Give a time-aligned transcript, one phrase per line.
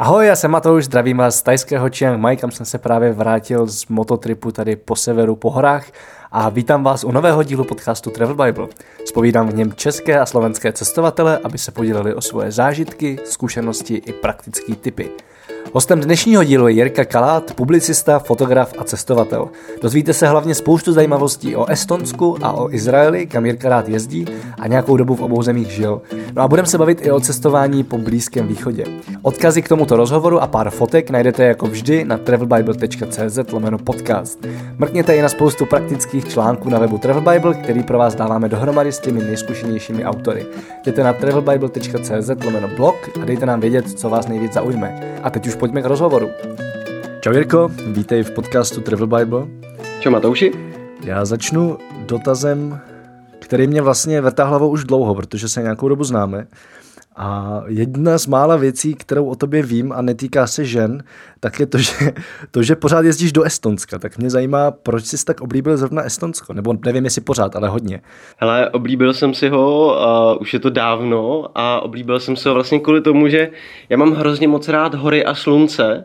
[0.00, 3.66] Ahoj, já jsem Matouš, zdravím vás z tajského Chiang Mai, kam jsem se právě vrátil
[3.66, 5.86] z mototripu tady po severu, po horách
[6.32, 8.68] a vítám vás u nového dílu podcastu Travel Bible.
[9.04, 14.12] Spovídám v něm české a slovenské cestovatele, aby se podělili o svoje zážitky, zkušenosti i
[14.12, 15.10] praktické typy.
[15.72, 19.48] Hostem dnešního dílu je Jirka Kalát, publicista, fotograf a cestovatel.
[19.82, 24.26] Dozvíte se hlavně spoustu zajímavostí o Estonsku a o Izraeli, kam Jirka rád jezdí
[24.58, 26.02] a nějakou dobu v obou zemích žil.
[26.34, 28.84] No a budeme se bavit i o cestování po Blízkém východě.
[29.22, 34.46] Odkazy k tomuto rozhovoru a pár fotek najdete jako vždy na travelbible.cz lomeno podcast.
[34.78, 38.92] Mrkněte i na spoustu praktických článků na webu Travel Bible, který pro vás dáváme dohromady
[38.92, 40.46] s těmi nejzkušenějšími autory.
[40.82, 45.00] Jděte na travelbible.cz lomeno blog a dejte nám vědět, co vás nejvíc zaujme.
[45.22, 46.30] A teď už pojďme k rozhovoru.
[47.20, 49.46] Čau Jirko, vítej v podcastu Travel Bible.
[50.00, 50.52] Čau Matouši.
[51.04, 51.78] Já začnu
[52.08, 52.80] dotazem,
[53.38, 56.46] který mě vlastně vrtá hlavou už dlouho, protože se nějakou dobu známe.
[57.16, 61.02] A jedna z mála věcí, kterou o tobě vím a netýká se žen,
[61.40, 61.92] tak je to, že,
[62.50, 63.98] to, že pořád jezdíš do Estonska.
[63.98, 66.52] Tak mě zajímá, proč jsi tak oblíbil zrovna Estonsko?
[66.52, 68.00] Nebo nevím, jestli pořád, ale hodně.
[68.36, 69.96] Hele, oblíbil jsem si ho,
[70.34, 73.50] uh, už je to dávno, a oblíbil jsem si ho vlastně kvůli tomu, že
[73.88, 76.04] já mám hrozně moc rád hory a slunce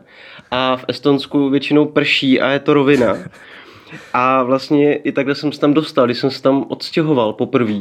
[0.50, 3.16] a v Estonsku většinou prší a je to rovina.
[4.12, 7.72] A vlastně i takhle jsem se tam dostal, když jsem se tam odstěhoval poprvé,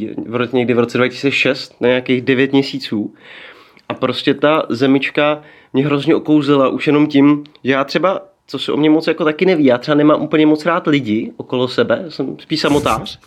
[0.54, 3.14] někdy v roce 2006, na nějakých 9 měsíců.
[3.90, 5.42] A prostě ta zemička
[5.74, 9.24] mě hrozně okouzila už jenom tím, že já třeba, co se o mě moc jako
[9.24, 13.20] taky neví, já třeba nemám úplně moc rád lidi okolo sebe, jsem spíš samotář.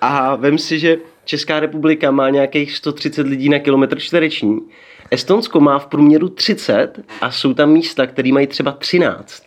[0.00, 4.60] A vím si, že Česká republika má nějakých 130 lidí na kilometr čtvereční.
[5.10, 9.42] Estonsko má v průměru 30 a jsou tam místa, které mají třeba 13.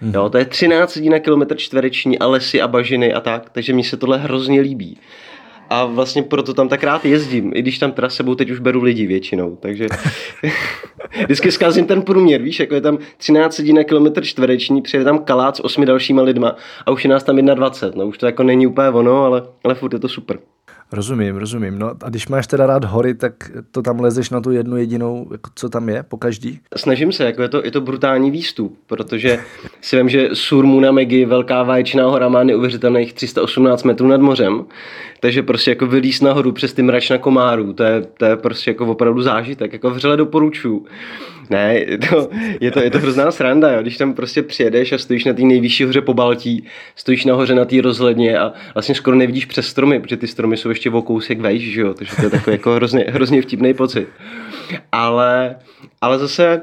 [0.00, 0.14] Mm.
[0.14, 3.72] Jo, to je 13 lidí na kilometr čtvereční a lesy a bažiny a tak, takže
[3.72, 4.98] mi se tohle hrozně líbí.
[5.72, 8.82] A vlastně proto tam tak rád jezdím, i když tam teda sebou teď už beru
[8.82, 9.86] lidi většinou, takže
[11.24, 15.18] vždycky zkazím ten průměr, víš, jako je tam 13 lidí na kilometr čtvereční, přijede tam
[15.18, 16.56] kalác s osmi dalšíma lidma
[16.86, 19.74] a už je nás tam 21, no už to jako není úplně ono, ale, ale
[19.74, 20.38] furt je to super.
[20.92, 21.78] Rozumím, rozumím.
[21.78, 25.28] No a když máš teda rád hory, tak to tam lezeš na tu jednu jedinou,
[25.32, 26.60] jako co tam je, po každý?
[26.76, 29.38] Snažím se, jako je to, je to brutální výstup, protože
[29.80, 34.64] si vím, že Surmuna Megi, velká vaječná hora, má neuvěřitelných 318 metrů nad mořem,
[35.20, 38.86] takže prostě jako vylíz nahoru přes ty mračna komárů, to je, to je prostě jako
[38.86, 40.86] opravdu zážitek, jako vřele doporučuju.
[41.50, 43.82] Ne, je to, je to, je to hrozná sranda, jo.
[43.82, 46.64] když tam prostě přijedeš a stojíš na té nejvyšší hoře po Baltí,
[46.96, 50.68] stojíš nahoře na té rozhledně a vlastně skoro nevidíš přes stromy, protože ty stromy jsou
[50.68, 54.08] ještě o kousek vejš, že jo, takže to je takový jako hrozně, hrozně vtipný pocit.
[54.92, 55.56] Ale,
[56.00, 56.62] ale zase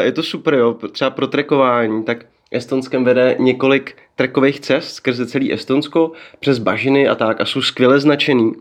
[0.00, 5.52] je to super, jo, třeba pro trekování, tak Estonskem vede několik trekových cest skrze celý
[5.52, 8.52] Estonsko, přes bažiny a tak a jsou skvěle značený.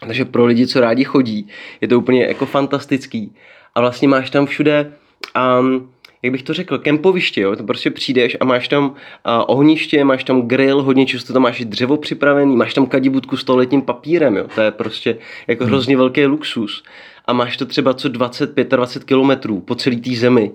[0.00, 1.48] Takže pro lidi, co rádi chodí,
[1.80, 3.36] je to úplně jako fantastický.
[3.74, 4.92] A vlastně máš tam všude
[5.60, 5.90] um,
[6.22, 7.56] jak bych to řekl, kempoviště, jo?
[7.56, 8.94] to prostě přijdeš a máš tam uh,
[9.46, 13.44] ohniště, máš tam grill, hodně často tam máš i dřevo připravený, máš tam kadibutku s
[13.44, 14.44] toaletním papírem, jo?
[14.54, 15.72] to je prostě jako hmm.
[15.72, 16.82] hrozně velký luxus.
[17.26, 20.50] A máš to třeba co 20-25 kilometrů po celé té zemi.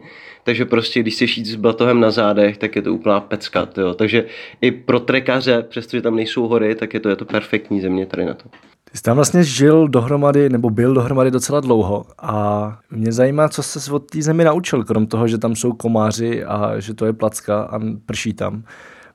[0.45, 3.67] Takže prostě, když chceš jít s batohem na zádech, tak je to úplná pecka.
[3.77, 3.93] Jo?
[3.93, 4.25] Takže
[4.61, 8.25] i pro trekaře, přestože tam nejsou hory, tak je to, je to perfektní země tady
[8.25, 8.49] na to.
[8.91, 13.63] Ty jsi tam vlastně žil dohromady, nebo byl dohromady docela dlouho a mě zajímá, co
[13.63, 17.13] se od té zemi naučil, krom toho, že tam jsou komáři a že to je
[17.13, 18.63] placka a prší tam.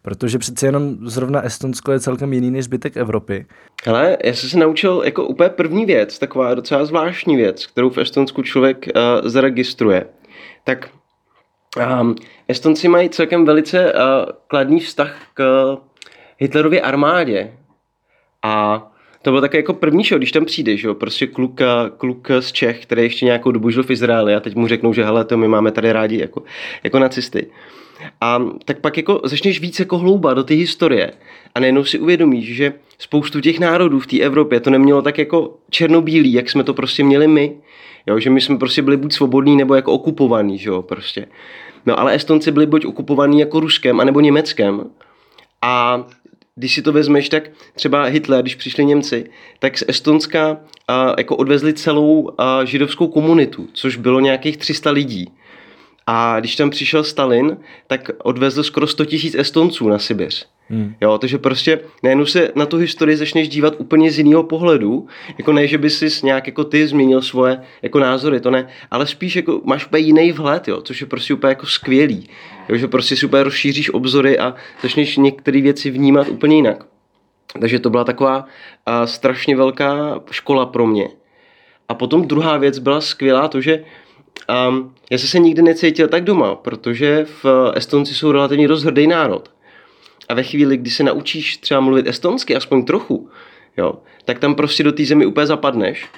[0.03, 3.47] Protože přece jenom zrovna Estonsko je celkem jiný než zbytek Evropy.
[3.87, 7.99] Ale já jsem se naučil jako úplně první věc, taková docela zvláštní věc, kterou v
[7.99, 10.07] Estonsku člověk uh, zaregistruje.
[10.65, 10.89] Tak
[11.77, 12.15] um,
[12.49, 14.01] Estonci mají celkem velice uh,
[14.47, 15.77] kladný vztah k
[16.39, 17.53] Hitlerově armádě.
[18.43, 18.87] A
[19.23, 21.61] to bylo také jako první show, když tam přijdeš, jo, prostě kluk,
[21.97, 25.05] kluk z Čech, který ještě nějakou dobu žil v Izraeli a teď mu řeknou, že
[25.05, 26.43] hele, to my máme tady rádi jako,
[26.85, 27.47] jako nacisty.
[28.21, 31.13] A tak pak jako začneš víc jako hlouba do té historie
[31.55, 35.59] a najednou si uvědomíš, že spoustu těch národů v té Evropě to nemělo tak jako
[35.71, 37.57] černobílý, jak jsme to prostě měli my.
[38.07, 41.27] Jo, že my jsme prostě byli buď svobodní nebo jako okupovaní, že jo, prostě.
[41.87, 44.91] No ale Estonci byli buď okupovaní jako Ruskem, anebo Německem.
[45.63, 46.05] A
[46.55, 50.57] když si to vezmeš, tak třeba Hitler, když přišli Němci, tak z Estonska
[50.89, 55.33] a, jako odvezli celou a, židovskou komunitu, což bylo nějakých 300 lidí.
[56.07, 57.57] A když tam přišel Stalin,
[57.87, 60.49] tak odvezl skoro 100 tisíc Estonců na Sibiř.
[60.71, 60.95] Hmm.
[61.01, 65.07] Jo, takže prostě najednou se na tu historii začneš dívat úplně z jiného pohledu,
[65.39, 69.07] jako ne, že by si nějak jako ty změnil svoje jako názory, to ne, ale
[69.07, 72.29] spíš jako máš úplně jiný vhled, jo, což je prostě úplně jako skvělý,
[72.69, 76.87] jo, že prostě si úplně rozšíříš obzory a začneš některé věci vnímat úplně jinak.
[77.61, 78.47] Takže to byla taková
[78.87, 81.09] a, strašně velká škola pro mě.
[81.89, 83.85] A potom druhá věc byla skvělá to, že
[84.49, 84.75] A
[85.11, 89.51] já jsem se nikdy necítil tak doma, protože v Estonci jsou relativně dost hrdý národ.
[90.29, 93.29] A ve chvíli, kdy se naučíš třeba mluvit estonsky, aspoň trochu,
[93.77, 93.95] jo,
[94.25, 96.09] tak tam prostě do té zemi úplně zapadneš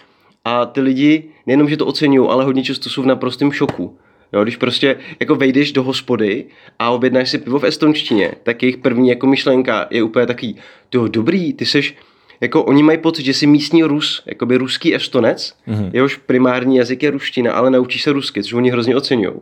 [0.44, 3.98] a ty lidi nejenom, že to oceňují, ale hodně často jsou v naprostém šoku.
[4.32, 6.44] Jo, když prostě jako vejdeš do hospody
[6.78, 10.56] a objednáš si pivo v estonštině, tak jejich první jako myšlenka je úplně takový,
[10.90, 11.94] to dobrý, ty seš,
[12.42, 15.90] jako oni mají pocit, že jsi místní Rus, jakoby ruský estonec, mm-hmm.
[15.92, 19.34] jehož primární jazyk je ruština, ale naučí se rusky, což oni hrozně oceňují.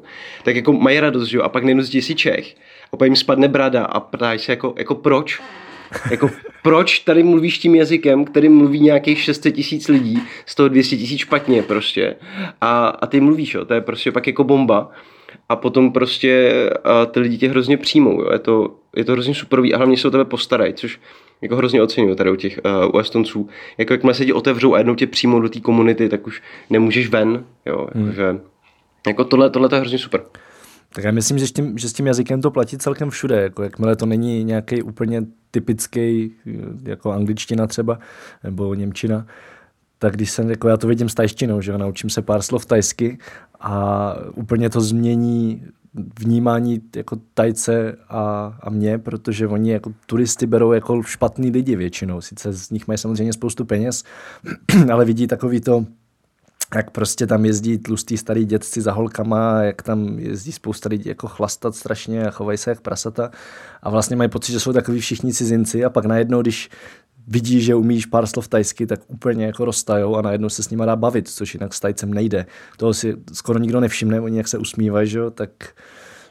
[0.45, 2.55] Tak jako mají radost, že jo, a pak najednou si Čech,
[3.01, 5.41] a jim spadne brada a ptají se jako, jako proč,
[6.11, 6.31] jako
[6.63, 11.21] proč tady mluvíš tím jazykem, který mluví nějakých 600 tisíc lidí, z toho 200 tisíc
[11.21, 12.17] špatně prostě.
[12.61, 14.91] A, a ty mluvíš, jo, to je prostě pak jako bomba.
[15.49, 16.53] A potom prostě
[16.85, 18.33] a ty lidi tě hrozně přijmou, jo.
[18.33, 21.01] Je, to, je to hrozně superový a hlavně se o tebe postarají, což
[21.43, 23.49] jako hrozně oceňuju tady u těch uh, u Estonců.
[23.79, 27.09] Jako jakmile se ti otevřou a jednou tě přijmou do té komunity, tak už nemůžeš
[27.09, 28.05] ven, jo, hmm.
[28.05, 28.41] jakože,
[29.07, 30.21] jako tohle, tohle to je hrozně super.
[30.95, 33.43] Tak já myslím, že s, tím, že s tím jazykem to platí celkem všude.
[33.43, 36.33] Jako jakmile to není nějaký úplně typický,
[36.83, 37.99] jako angličtina třeba,
[38.45, 39.27] nebo němčina,
[39.99, 43.19] tak když jsem, jako já to vidím s tajštinou, že naučím se pár slov tajsky
[43.61, 45.65] a úplně to změní
[45.95, 52.21] vnímání jako tajce a, a mě, protože oni jako turisty berou jako špatný lidi většinou.
[52.21, 54.05] Sice z nich mají samozřejmě spoustu peněz,
[54.93, 55.85] ale vidí takový to,
[56.75, 61.29] jak prostě tam jezdí tlustý starý dětci za holkama, jak tam jezdí spousta lidí jako
[61.29, 63.31] chlastat strašně a chovají se jak prasata
[63.83, 66.71] a vlastně mají pocit, že jsou takový všichni cizinci a pak najednou, když
[67.31, 70.87] vidí, že umíš pár slov tajsky, tak úplně jako roztajou a najednou se s nima
[70.87, 72.47] dá bavit, což jinak s tajcem nejde.
[72.77, 75.51] Toho si skoro nikdo nevšimne, oni jak se usmívají, že jo, tak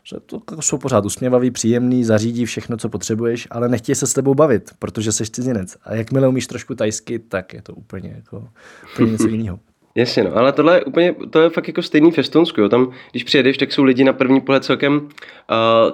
[0.04, 4.13] že to jako jsou pořád usměvavý, příjemný, zařídí všechno, co potřebuješ, ale nechtějí se s
[4.13, 5.78] tebou bavit, protože jsi cizinec.
[5.84, 8.48] A jakmile umíš trošku tajsky, tak je to úplně, jako,
[8.94, 9.60] úplně něco jiného.
[9.96, 12.69] Jasně, no, ale tohle je úplně, to je fakt jako stejný v Estonsku, jo.
[12.69, 15.10] Tam, když přijedeš, tak jsou lidi na první pohled celkem, uh,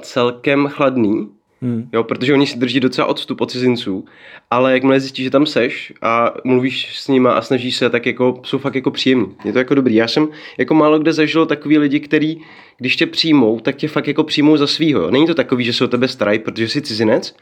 [0.01, 1.29] celkem chladný,
[1.65, 1.89] Hmm.
[1.93, 4.05] Jo, protože oni si drží docela odstup od cizinců,
[4.51, 8.41] ale jakmile zjistíš, že tam seš a mluvíš s nima a snažíš se, tak jako,
[8.43, 9.35] jsou fakt jako příjemní.
[9.45, 9.95] Je to jako dobrý.
[9.95, 10.27] Já jsem
[10.57, 12.37] jako málo kde zažil takový lidi, který,
[12.77, 15.01] když tě přijmou, tak tě fakt jako přijmou za svýho.
[15.01, 15.11] Jo.
[15.11, 17.35] Není to takový, že se o tebe starají, protože jsi cizinec,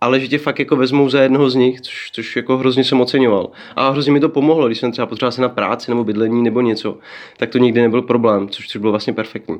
[0.00, 3.00] ale že tě fakt jako vezmou za jednoho z nich, což, což jako hrozně jsem
[3.00, 3.50] oceňoval.
[3.76, 6.60] A hrozně mi to pomohlo, když jsem třeba potřeboval se na práci nebo bydlení nebo
[6.60, 6.98] něco,
[7.36, 9.56] tak to nikdy nebyl problém, což, což bylo vlastně perfektní.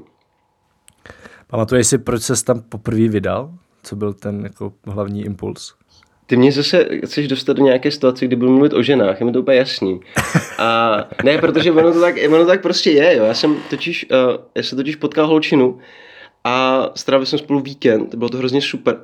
[1.47, 3.51] Pamatuješ si, proč se tam poprvé vydal?
[3.87, 5.75] Co byl ten jako hlavní impuls?
[6.27, 9.33] Ty mě zase chceš dostat do nějaké situace, kdy budu mluvit o ženách, je mi
[9.33, 10.01] to úplně jasný.
[10.59, 13.25] A ne, protože ono to tak, ono tak prostě je, jo.
[13.25, 15.79] Já jsem totiž, uh, já jsem totiž potkal holčinu
[16.45, 18.97] a strávil jsem spolu víkend, bylo to hrozně super.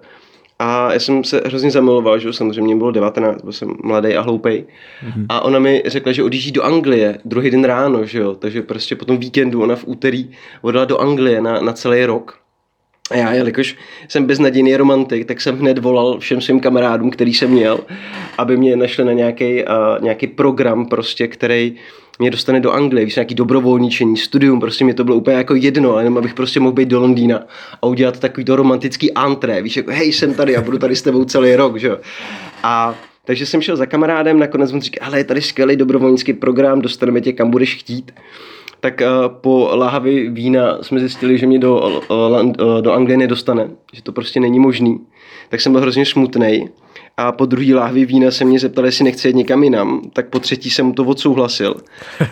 [0.58, 4.64] A já jsem se hrozně zamiloval, že samozřejmě bylo 19, byl jsem mladý a hloupej.
[5.06, 5.26] Mm-hmm.
[5.28, 8.34] A ona mi řekla, že odjíždí do Anglie druhý den ráno, že jo.
[8.34, 10.30] Takže prostě po tom víkendu ona v úterý
[10.62, 12.41] odjela do Anglie na, na celý rok.
[13.12, 13.76] A já, jelikož
[14.08, 17.80] jsem beznadějný romantik, tak jsem hned volal všem svým kamarádům, který jsem měl,
[18.38, 21.74] aby mě našli na nějaký, uh, nějaký program, prostě, který
[22.18, 25.98] mě dostane do Anglie, víš, nějaký dobrovolničení, studium, prostě mě to bylo úplně jako jedno,
[25.98, 27.40] jenom abych prostě mohl být do Londýna
[27.82, 31.02] a udělat takový to romantický antré, víš, jako hej, jsem tady a budu tady s
[31.02, 31.90] tebou celý rok, že.
[32.62, 32.94] A
[33.24, 37.20] takže jsem šel za kamarádem, nakonec on říkal, ale je tady skvělý dobrovolnický program, dostaneme
[37.20, 38.12] tě kam budeš chtít.
[38.82, 44.02] Tak uh, po láhavě vína jsme zjistili, že mě do, uh, do Anglie nedostane, že
[44.02, 44.98] to prostě není možný.
[45.48, 46.68] Tak jsem byl hrozně smutný
[47.16, 50.38] a po druhý láhvi vína se mě zeptal, jestli nechce jít někam jinam, tak po
[50.38, 51.74] třetí jsem mu to odsouhlasil.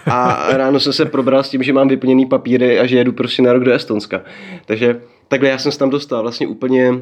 [0.06, 3.42] A ráno jsem se probral s tím, že mám vyplněný papíry a že jedu prostě
[3.42, 4.22] na rok do Estonska.
[4.66, 6.92] Takže takhle já jsem se tam dostal vlastně úplně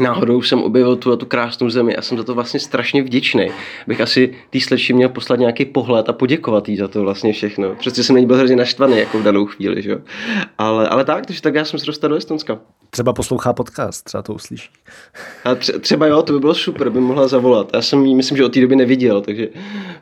[0.00, 3.50] náhodou jsem objevil tu, tu krásnou zemi a jsem za to vlastně strašně vděčný.
[3.86, 7.74] Bych asi tý slečně měl poslat nějaký pohled a poděkovat jí za to vlastně všechno.
[7.74, 9.98] Přesně jsem není byl hrozně naštvaný jako v danou chvíli, že?
[10.58, 12.58] Ale, ale tak, takže tak já jsem se dostal do Estonska.
[12.90, 14.70] Třeba poslouchá podcast, třeba to uslyší.
[15.44, 17.70] A tře- třeba jo, to by bylo super, by mohla zavolat.
[17.74, 19.48] Já jsem ji myslím, že od té doby neviděl, takže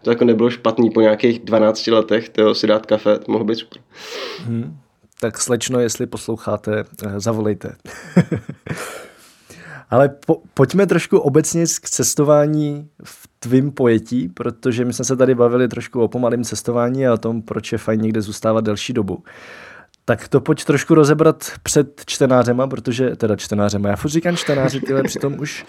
[0.03, 3.57] to jako nebylo špatný po nějakých 12 letech to si dát kafe, to mohlo být
[3.57, 3.83] super.
[4.45, 4.79] Hmm.
[5.21, 7.77] Tak slečno, jestli posloucháte, eh, zavolejte.
[9.91, 15.35] Ale po, pojďme trošku obecně k cestování v tvým pojetí, protože my jsme se tady
[15.35, 19.25] bavili trošku o pomalém cestování a o tom, proč je fajn někde zůstávat delší dobu.
[20.09, 25.03] Tak to pojď trošku rozebrat před čtenářema, protože, teda čtenářema, já furt říkám čtenáři, tyhle
[25.03, 25.67] přitom už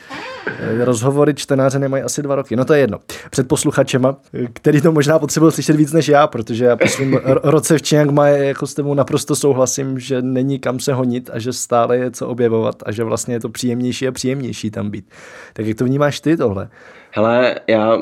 [0.47, 2.55] eh, rozhovory čtenáře nemají asi dva roky.
[2.55, 2.99] No to je jedno.
[3.29, 4.15] Před posluchačema,
[4.53, 8.11] který to možná potřebují slyšet víc než já, protože já po svým roce v Chiang
[8.11, 12.11] Mai jako s tebou naprosto souhlasím, že není kam se honit a že stále je
[12.11, 15.09] co objevovat a že vlastně je to příjemnější a příjemnější tam být.
[15.53, 16.69] Tak jak to vnímáš ty tohle?
[17.11, 17.97] Hele, já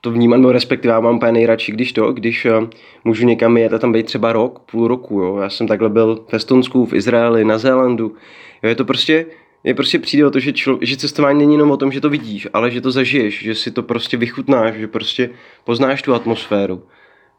[0.00, 2.68] to vnímám, no respektive já mám úplně nejradši, když to, když uh,
[3.04, 5.36] můžu někam jet a tam být třeba rok, půl roku, jo.
[5.36, 8.14] Já jsem takhle byl v Estonsku, v Izraeli, na Zélandu.
[8.62, 9.26] Jo, je to prostě,
[9.64, 12.10] je prostě přijde o to, že, člo, že cestování není jenom o tom, že to
[12.10, 15.30] vidíš, ale že to zažiješ, že si to prostě vychutnáš, že prostě
[15.64, 16.82] poznáš tu atmosféru.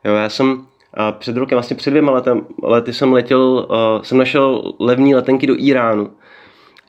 [0.05, 4.17] Jo, já jsem a před rokem, vlastně před dvěma letem, lety jsem letěl, uh, jsem
[4.17, 6.11] našel levní letenky do Iránu.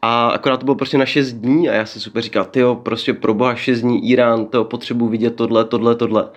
[0.03, 3.15] A akorát to bylo prostě na 6 dní a já si super říkal, ty prostě
[3.15, 6.29] pro boha 6 dní Irán, to potřebuji vidět tohle, tohle, tohle.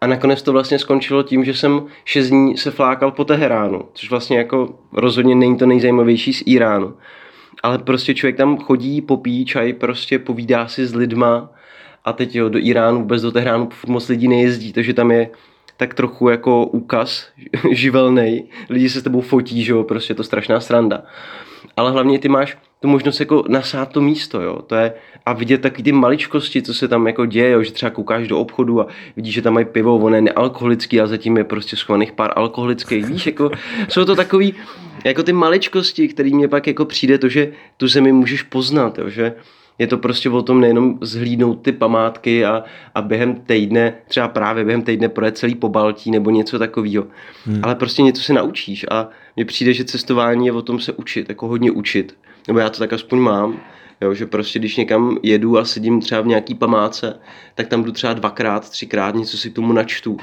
[0.00, 4.10] A nakonec to vlastně skončilo tím, že jsem 6 dní se flákal po Teheránu, což
[4.10, 6.94] vlastně jako rozhodně není to nejzajímavější z Iránu.
[7.62, 11.50] Ale prostě člověk tam chodí, popíjí čaj, prostě povídá si s lidma
[12.04, 15.30] a teď jo, do Iránu, vůbec do Teheránu moc lidí nejezdí, takže tam je
[15.76, 17.26] tak trochu jako úkaz
[17.70, 18.48] živelný.
[18.70, 21.02] Lidi se s tebou fotí, že jo, prostě je to strašná sranda.
[21.76, 24.62] Ale hlavně ty máš tu možnost jako nasát to místo, jo.
[24.66, 24.92] To je,
[25.26, 28.38] a vidět taky ty maličkosti, co se tam jako děje, jo, že třeba koukáš do
[28.38, 32.12] obchodu a vidíš, že tam mají pivo, ono je nealkoholický a zatím je prostě schovaných
[32.12, 33.50] pár alkoholických, víš, jako
[33.88, 34.54] jsou to takový,
[35.04, 39.08] jako ty maličkosti, který mě pak jako přijde to, že tu zemi můžeš poznat, jo,
[39.08, 39.34] že
[39.78, 44.64] je to prostě o tom nejenom zhlídnout ty památky a, a během týdne, třeba právě
[44.64, 47.06] během týdne projet celý po Baltí nebo něco takového.
[47.46, 47.60] Hmm.
[47.62, 51.28] Ale prostě něco se naučíš a mně přijde, že cestování je o tom se učit,
[51.28, 52.16] jako hodně učit.
[52.48, 53.60] Nebo já to tak aspoň mám.
[54.00, 57.20] Jo, že prostě když někam jedu a sedím třeba v nějaký památce,
[57.54, 60.16] tak tam jdu třeba dvakrát, třikrát, něco si k tomu načtu.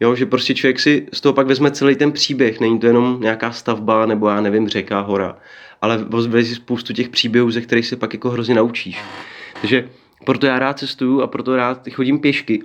[0.00, 3.18] Jo, že prostě člověk si z toho pak vezme celý ten příběh, není to jenom
[3.20, 5.38] nějaká stavba nebo já nevím, řeka, hora,
[5.82, 9.02] ale vezme si spoustu těch příběhů, ze kterých se pak jako hrozně naučíš.
[9.60, 9.88] Takže
[10.24, 12.62] proto já rád cestuju a proto rád chodím pěšky,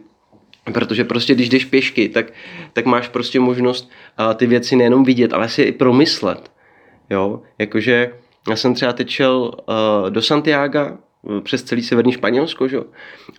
[0.74, 2.34] Protože prostě když jdeš pěšky, tak,
[2.74, 6.52] tak máš prostě možnost uh, ty věci nejenom vidět, ale si i promyslet.
[7.10, 8.12] Jo, jakože
[8.50, 9.52] já jsem třeba teď šel
[10.04, 10.98] uh, do Santiago,
[11.44, 12.78] přes celý severní Španělsko, že?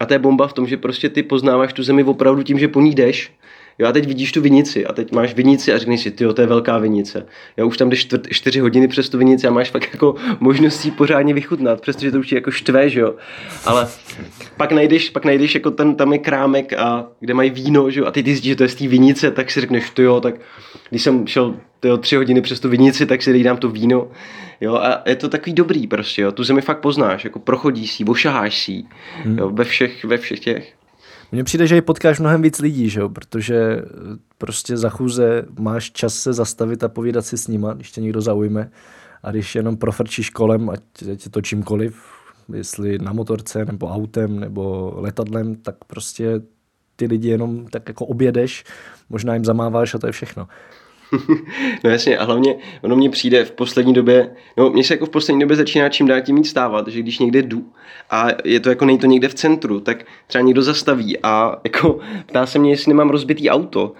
[0.01, 2.69] A to je bomba v tom, že prostě ty poznáváš tu zemi opravdu tím, že
[2.69, 3.33] po ní jdeš
[3.79, 6.41] Jo a teď vidíš tu vinici a teď máš vinici a řekneš si, ty to
[6.41, 7.27] je velká vinice.
[7.57, 10.87] Já už tam jdeš čtvrt, čtyři hodiny přes tu vinici a máš fakt jako možnost
[10.97, 13.15] pořádně vychutnat, přestože to už je jako štve, že jo.
[13.65, 13.89] Ale
[14.57, 18.07] pak najdeš, pak najdeš jako ten, tam je krámek, a, kde mají víno, že jo,
[18.07, 20.35] a ty zjistíš, že to je z té vinice, tak si řekneš, ty jo, tak
[20.91, 24.09] když jsem šel tyjo, tři hodiny přes tu vinici, tak si dám to víno.
[24.61, 26.33] Jo, a je to takový dobrý prostě, jo.
[26.33, 28.85] Tu zemi fakt poznáš, jako prochodíš si, ošaháš si,
[29.25, 29.39] hmm.
[29.39, 30.73] jo, ve všech, ve všech těch.
[31.35, 33.09] Mně přijde, že i potkáš mnohem víc lidí, že jo?
[33.09, 33.83] protože eh,
[34.39, 38.21] prostě za chůze máš čas se zastavit a povídat si s nima, když tě někdo
[38.21, 38.71] zaujme.
[39.23, 42.03] A když jenom profrčíš kolem, ať je to čímkoliv,
[42.53, 46.43] jestli na motorce, nebo autem, nebo letadlem, tak prostě
[46.97, 48.65] ty lidi jenom tak jako objedeš,
[49.09, 50.49] možná jim zamáváš a to je všechno.
[51.85, 55.11] no jasně, a hlavně ono mně přijde v poslední době, no mně se jako v
[55.11, 57.65] poslední době začíná čím dál tím mít stávat, že když někde jdu
[58.11, 61.99] a je to jako nejde to někde v centru, tak třeba někdo zastaví a jako
[62.27, 63.93] ptá se mě, jestli nemám rozbitý auto.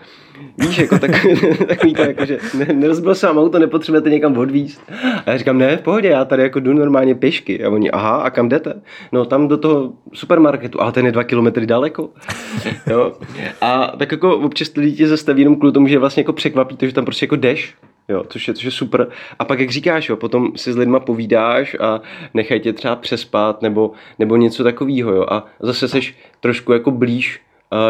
[0.59, 1.11] Víš, jako tak,
[1.69, 4.83] takový to, jako, že ne, nerozbil jsem auto, nepotřebujete někam odvízt.
[5.27, 7.65] A já říkám, ne, v pohodě, já tady jako jdu normálně pěšky.
[7.65, 8.83] A oni, aha, a kam jdete?
[9.13, 12.11] No tam do toho supermarketu, ale ten je dva kilometry daleko.
[12.87, 13.13] jo.
[13.61, 16.87] A tak jako občas lidi tě zastaví jenom kvůli tomu, že vlastně jako překvapí to,
[16.87, 17.75] že tam prostě jako jdeš.
[18.09, 19.09] Jo, což je, což je super.
[19.39, 22.01] A pak, jak říkáš, jo, potom si s lidma povídáš a
[22.35, 25.13] nechají tě třeba přespat nebo, nebo něco takového.
[25.13, 25.27] Jo.
[25.29, 27.41] A zase seš trošku jako blíž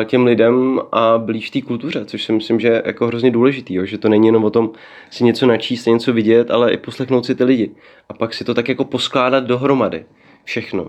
[0.04, 3.84] těm lidem a blíž té kultuře, což si myslím, že je jako hrozně důležitý, jo?
[3.84, 4.70] že to není jenom o tom
[5.10, 7.70] si něco načíst, něco vidět, ale i poslechnout si ty lidi.
[8.08, 10.04] A pak si to tak jako poskládat dohromady.
[10.44, 10.88] Všechno.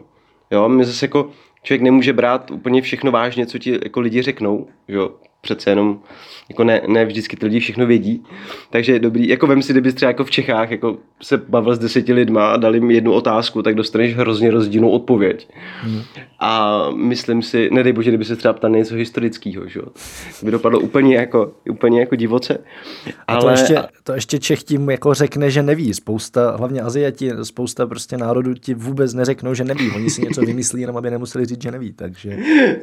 [0.51, 1.29] Jo, my zase jako
[1.63, 5.11] člověk nemůže brát úplně všechno vážně, co ti jako lidi řeknou, jo?
[5.45, 5.99] Přece jenom
[6.49, 8.23] jako ne, ne vždycky ty lidi všechno vědí.
[8.69, 11.79] Takže je dobrý, jako vem si, kdyby třeba jako v Čechách jako se bavil s
[11.79, 15.47] deseti lidma a dali jim jednu otázku, tak dostaneš hrozně rozdílnou odpověď.
[15.81, 16.01] Hmm.
[16.39, 19.85] A myslím si, nedej bože, kdyby se třeba ptal něco historického, že jo.
[20.39, 22.57] To by dopadlo úplně jako, úplně jako divoce.
[23.27, 23.37] Ale...
[23.37, 25.93] A to ještě, to ještě Čech tím jako řekne, že neví.
[25.93, 29.91] Spousta, hlavně Aziati, spousta prostě národů ti vůbec neřeknou, že neví.
[29.95, 31.93] Oni si něco vymyslí, jenom aby nemuseli říct, že neví.
[31.93, 32.37] Takže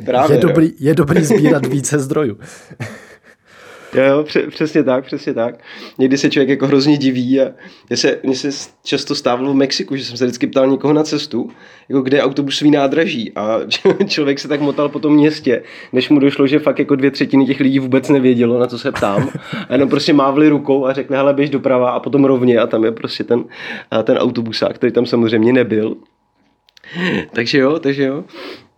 [0.04, 2.38] Právě, je, dobrý, je dobrý sbírat více zdrojů.
[3.94, 5.54] Jo, jo přesně tak, přesně tak.
[5.98, 7.52] Někdy se člověk jako hrozně diví a
[7.88, 8.48] mně se, mně se
[8.84, 11.50] často stávalo v Mexiku, že jsem se vždycky ptal někoho na cestu,
[11.88, 13.60] jako kde je autobusový nádraží a
[14.06, 17.46] člověk se tak motal po tom městě, než mu došlo, že fakt jako dvě třetiny
[17.46, 19.28] těch lidí vůbec nevědělo, na co se ptám
[19.68, 22.84] a jenom prostě mávli rukou a řekli, hele, běž doprava a potom rovně a tam
[22.84, 23.44] je prostě ten,
[24.04, 25.96] ten autobusák, který tam samozřejmě nebyl.
[27.32, 28.24] takže jo, takže jo.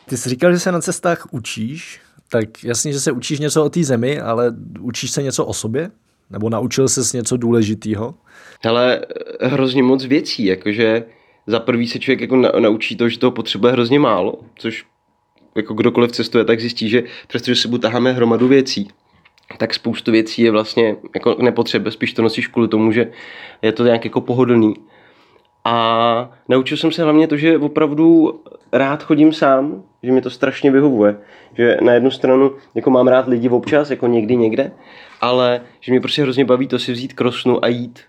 [0.07, 2.01] Ty jsi říkal, že se na cestách učíš,
[2.35, 5.91] tak jasně, že se učíš něco o té zemi, ale učíš se něco o sobě?
[6.31, 8.15] Nebo naučil ses něco důležitého?
[8.69, 9.01] Ale
[9.41, 11.05] hrozně moc věcí, jakože
[11.47, 14.85] za prvý se člověk jako naučí to, že toho potřebuje hrozně málo, což
[15.55, 18.89] jako kdokoliv cestuje, tak zjistí, že přestože si taháme hromadu věcí,
[19.59, 23.11] tak spoustu věcí je vlastně jako nepotřeba, spíš to nosíš kvůli tomu, že
[23.63, 24.75] je to nějak jako pohodlný.
[25.65, 28.41] A naučil jsem se hlavně to, že opravdu
[28.73, 31.17] rád chodím sám, že mi to strašně vyhovuje.
[31.57, 34.73] Že na jednu stranu jako mám rád lidi občas, jako někdy někde,
[35.21, 38.01] ale že mě prostě hrozně baví to si vzít krosnu a jít.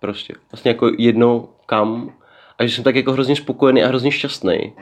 [0.00, 0.34] Prostě.
[0.52, 2.12] Vlastně jako jednou kam.
[2.58, 4.72] A že jsem tak jako hrozně spokojený a hrozně šťastný.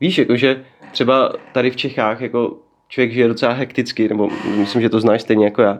[0.00, 2.56] Víš, jako že třeba tady v Čechách jako
[2.88, 5.78] člověk žije docela hekticky, nebo myslím, že to znáš stejně jako já.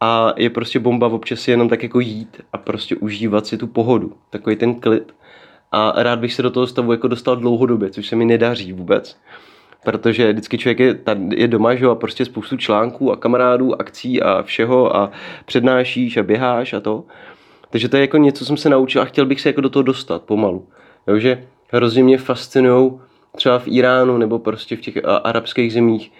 [0.00, 4.12] A je prostě bomba občas jenom tak jako jít a prostě užívat si tu pohodu,
[4.30, 5.12] takový ten klid.
[5.72, 9.16] A rád bych se do toho stavu jako dostal dlouhodobě, což se mi nedaří vůbec.
[9.84, 14.22] Protože vždycky člověk je, tady je doma že, a prostě spoustu článků a kamarádů, akcí
[14.22, 15.10] a všeho a
[15.44, 17.04] přednášíš a běháš a to.
[17.70, 19.70] Takže to je jako něco, co jsem se naučil a chtěl bych se jako do
[19.70, 20.68] toho dostat pomalu.
[21.06, 22.92] Jo, že hrozně mě fascinují
[23.36, 26.12] třeba v Iránu nebo prostě v těch arabských zemích,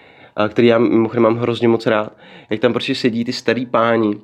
[0.49, 2.13] který já mimochodem mám hrozně moc rád,
[2.49, 4.15] jak tam prostě sedí ty starý páni,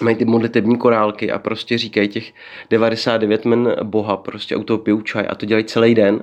[0.00, 2.32] mají ty modlitební korálky a prostě říkají těch
[2.70, 6.22] 99 men Boha prostě a u toho pijou čaj a to dělají celý den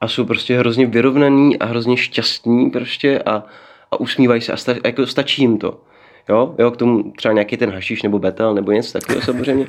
[0.00, 3.44] a jsou prostě hrozně vyrovnaný a hrozně šťastní prostě a,
[3.90, 5.80] a usmívají se a sta, jako stačí jim to.
[6.28, 9.66] Jo, jo, k tomu třeba nějaký ten hašiš nebo betel nebo něco takového samozřejmě,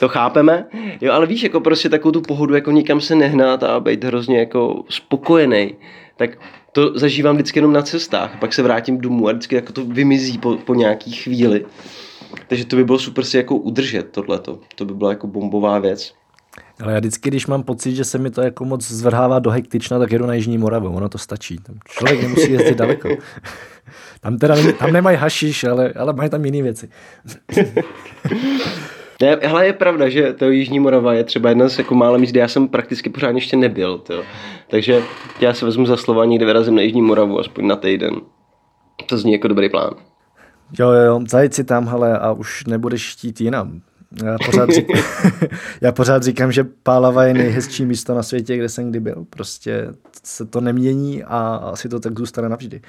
[0.00, 0.66] to chápeme,
[1.00, 4.38] jo, ale víš, jako prostě takovou tu pohodu, jako nikam se nehnat a být hrozně
[4.38, 5.74] jako spokojený,
[6.16, 6.38] tak
[6.72, 10.38] to zažívám vždycky jenom na cestách, pak se vrátím domů a vždycky jako to vymizí
[10.38, 11.64] po, po nějaký chvíli,
[12.48, 16.14] takže to by bylo super si jako udržet tohleto, to by byla jako bombová věc.
[16.82, 19.98] Ale já vždycky, když mám pocit, že se mi to jako moc zvrhává do hektična,
[19.98, 21.58] tak jedu na Jižní Moravu, ono to stačí.
[21.58, 23.08] Tam člověk nemusí jezdit daleko.
[24.20, 26.88] Tam teda tam nemají hašiš, ale, ale mají tam jiné věci.
[29.22, 32.30] Ne, ale je pravda, že to Jižní Morava je třeba jedna z jako mála míst,
[32.30, 33.98] kde já jsem prakticky pořád ještě nebyl.
[33.98, 34.22] To.
[34.70, 35.02] Takže
[35.40, 38.20] já se vezmu za slova někde vyrazím na Jižní Moravu aspoň na týden.
[39.06, 39.94] To zní jako dobrý plán.
[40.78, 43.80] Jo, jo, jo, zajít si tam, hele, a už nebudeš chtít jinam.
[44.24, 45.02] Já pořád, říkám,
[45.80, 49.26] já pořád říkám, že Pálava je nejhezčí místo na světě, kde jsem kdy byl.
[49.30, 49.88] Prostě
[50.24, 52.80] se to nemění a asi to tak zůstane navždy.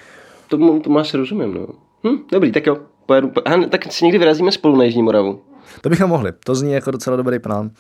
[0.47, 1.67] To, to máš rozumím, no.
[2.07, 2.77] Hm, dobrý, tak jo.
[3.05, 5.41] Pojedu, aha, tak si někdy vyrazíme spolu na Jižní Moravu.
[5.81, 6.31] To bychom mohli.
[6.45, 7.71] To zní jako docela dobrý plán.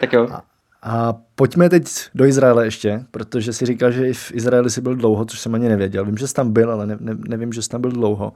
[0.00, 0.28] Tak jo.
[0.32, 0.42] A,
[0.82, 4.94] a pojďme teď do Izraele ještě, protože si říkal, že i v Izraeli jsi byl
[4.94, 6.04] dlouho, což jsem ani nevěděl.
[6.04, 8.32] Vím, že jsi tam byl, ale ne, ne, nevím, že jsi tam byl dlouho.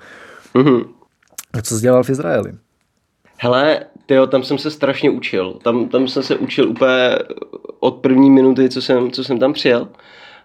[0.55, 0.85] Mm-hmm.
[1.53, 2.53] A co jsi dělal v Izraeli?
[3.39, 5.59] Hele, tyjo, tam jsem se strašně učil.
[5.63, 7.19] Tam, tam jsem se učil úplně
[7.81, 9.89] od první minuty, co jsem, co jsem tam přijel.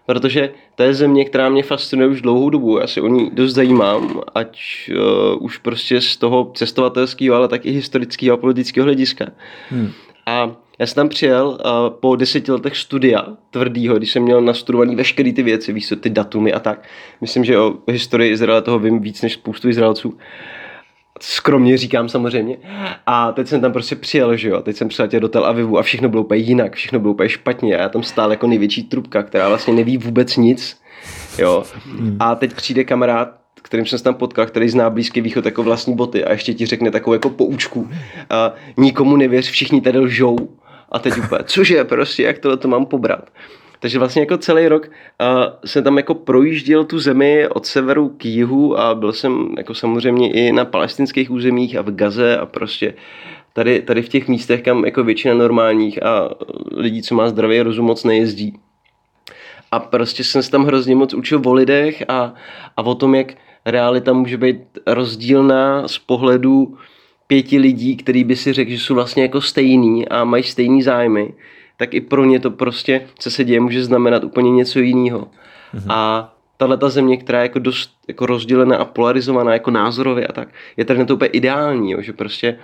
[0.06, 2.78] Protože to je země, která mě fascinuje už dlouhou dobu.
[2.78, 7.66] Já si o ní dost zajímám, ať uh, už prostě z toho cestovatelského, ale tak
[7.66, 9.26] i historického a politického hlediska.
[9.70, 9.90] Hmm.
[10.26, 14.96] A já jsem tam přijel uh, po deseti letech studia tvrdýho, když jsem měl nastudovaný
[14.96, 16.88] veškeré ty věci, víš co, ty datumy a tak.
[17.20, 20.18] Myslím, že o historii Izraele toho vím víc než spoustu Izraelců
[21.20, 22.56] skromně říkám samozřejmě.
[23.06, 25.82] A teď jsem tam prostě přijel, že jo, teď jsem přiletěl do Tel Avivu a
[25.82, 29.22] všechno bylo úplně jinak, všechno bylo úplně špatně a já tam stál jako největší trubka,
[29.22, 30.80] která vlastně neví vůbec nic,
[31.38, 31.64] jo.
[31.86, 32.16] Hmm.
[32.20, 33.28] A teď přijde kamarád,
[33.62, 36.66] kterým jsem se tam potkal, který zná Blízký východ jako vlastní boty a ještě ti
[36.66, 37.90] řekne takovou jako poučku.
[38.30, 40.36] A nikomu nevěř, všichni tady lžou.
[40.92, 43.30] A teď úplně, cože, prostě, jak tohle to mám pobrat.
[43.86, 44.88] Takže vlastně jako celý rok uh,
[45.64, 50.32] jsem tam jako projížděl tu zemi od severu k jihu a byl jsem jako samozřejmě
[50.32, 52.94] i na palestinských územích a v Gaze a prostě
[53.52, 56.30] tady, tady v těch místech, kam jako většina normálních a
[56.72, 58.58] lidí, co má zdravý rozum, moc nejezdí.
[59.72, 62.34] A prostě jsem se tam hrozně moc učil o lidech a,
[62.76, 63.34] a o tom, jak
[63.66, 66.76] realita může být rozdílná z pohledu
[67.26, 71.34] pěti lidí, který by si řekl, že jsou vlastně jako stejný a mají stejný zájmy
[71.76, 75.28] tak i pro ně to prostě, co se děje, může znamenat úplně něco jiného.
[75.74, 75.90] Mhm.
[75.90, 80.32] A tahle ta země, která je jako dost jako rozdělená a polarizovaná jako názorově a
[80.32, 82.58] tak, je tady na to úplně ideální, jo, že prostě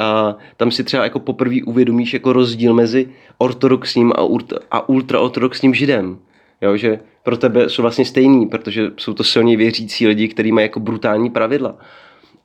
[0.00, 5.74] a tam si třeba jako poprvé uvědomíš jako rozdíl mezi ortodoxním a, ultra, a ultraortodoxním
[5.74, 6.18] židem.
[6.62, 10.64] Jo, že pro tebe jsou vlastně stejný, protože jsou to silně věřící lidi, kteří mají
[10.64, 11.76] jako brutální pravidla.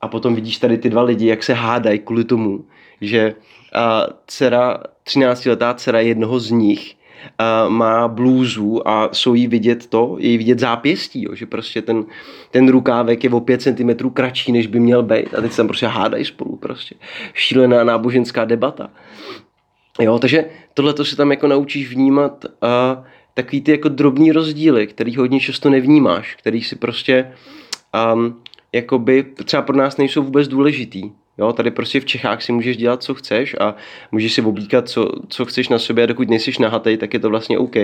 [0.00, 2.64] A potom vidíš tady ty dva lidi, jak se hádají kvůli tomu,
[3.00, 3.34] že
[3.74, 6.96] a dcera, 13-letá dcera jednoho z nich
[7.38, 11.82] a má blůzu a jsou jí vidět to, je jí vidět zápěstí, jo, že prostě
[11.82, 12.04] ten,
[12.50, 15.66] ten rukávek je o 5 cm kratší, než by měl být a teď se tam
[15.66, 16.94] prostě hádají spolu prostě.
[17.34, 18.90] Šílená náboženská debata.
[20.00, 24.86] Jo, takže tohle to si tam jako naučíš vnímat a takový ty jako drobný rozdíly,
[24.86, 27.32] který hodně často nevnímáš, který si prostě
[28.14, 28.42] um,
[28.72, 31.10] jakoby třeba pro nás nejsou vůbec důležitý.
[31.38, 33.74] Jo, tady prostě v Čechách si můžeš dělat, co chceš a
[34.12, 37.30] můžeš si oblíkat, co, co chceš na sobě a dokud nejsi nahatej, tak je to
[37.30, 37.76] vlastně OK.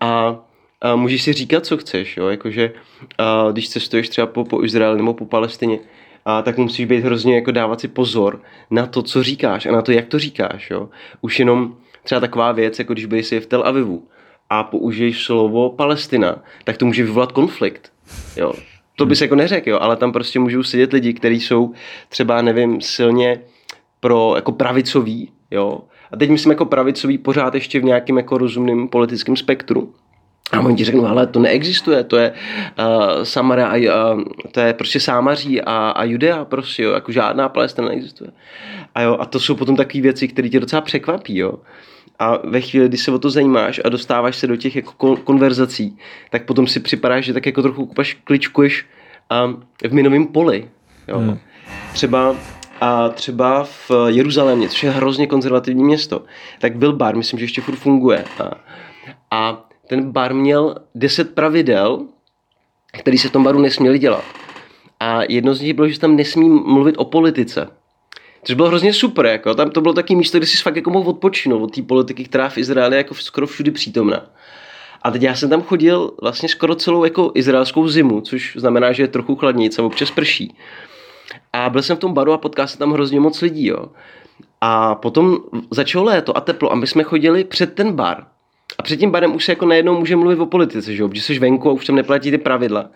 [0.00, 0.40] A
[0.82, 2.72] a můžeš si říkat, co chceš, jo, jakože
[3.18, 5.78] a když cestuješ třeba po, po Izraeli nebo po Palestině,
[6.24, 9.82] a tak musíš být hrozně jako dávat si pozor na to, co říkáš a na
[9.82, 10.88] to, jak to říkáš, jo.
[11.20, 14.08] Už jenom třeba taková věc, jako když budeš si v Tel Avivu
[14.50, 17.92] a použiješ slovo Palestina, tak to může vyvolat konflikt,
[18.36, 18.52] jo.
[19.00, 21.72] To bys jako neřekl, jo, ale tam prostě můžou sedět lidi, kteří jsou
[22.08, 23.40] třeba, nevím, silně
[24.00, 25.80] pro jako pravicový, jo.
[26.12, 29.94] A teď myslím jako pravicový pořád ještě v nějakém jako rozumném politickém spektru.
[30.52, 33.76] A oni ti řeknou, ale to neexistuje, to je uh, Samara a
[34.14, 38.30] uh, to je prostě Sámaří a, a Judea prostě, jo, jako žádná Palestina neexistuje.
[38.94, 41.54] A jo, a to jsou potom takové věci, které tě docela překvapí, jo.
[42.18, 45.98] A ve chvíli, kdy se o to zajímáš a dostáváš se do těch jako konverzací,
[46.30, 48.86] tak potom si připadáš, že tak jako trochu kupaš, kličkuješ
[49.44, 50.68] um, v minovém poli,
[51.08, 51.18] jo.
[51.18, 51.38] Hmm.
[51.92, 52.36] Třeba
[52.80, 56.24] a třeba v Jeruzalémě, což je hrozně konzervativní město,
[56.60, 58.24] tak byl bar, myslím, že ještě furt funguje.
[58.38, 58.50] A,
[59.30, 62.06] a ten bar měl deset pravidel,
[62.98, 64.24] které se v tom baru nesměly dělat.
[65.00, 67.68] A jedno z nich bylo, že tam nesmí mluvit o politice.
[68.44, 69.54] Což bylo hrozně super, jako.
[69.54, 72.48] tam to bylo taky místo, kde si fakt jako mohl odpočinout od té politiky, která
[72.48, 74.26] v Izraeli jako skoro všudy přítomná.
[75.02, 79.02] A teď já jsem tam chodil vlastně skoro celou jako izraelskou zimu, což znamená, že
[79.02, 80.56] je trochu chladnější a občas prší.
[81.52, 83.86] A byl jsem v tom baru a potkal se tam hrozně moc lidí, jo.
[84.60, 85.38] A potom
[85.70, 88.26] začalo léto a teplo a my jsme chodili před ten bar.
[88.78, 91.08] A před tím barem už se jako najednou může mluvit o politice, že jo?
[91.08, 92.90] Protože jsi venku a už tam neplatí ty pravidla.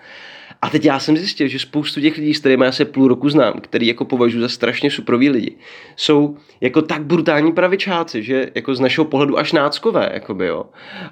[0.64, 3.28] A teď já jsem zjistil, že spoustu těch lidí, s kterými já se půl roku
[3.28, 5.56] znám, který jako považuji za strašně suprový lidi,
[5.96, 10.64] jsou jako tak brutální pravičáci, že jako z našeho pohledu až náckové, jakoby, jo.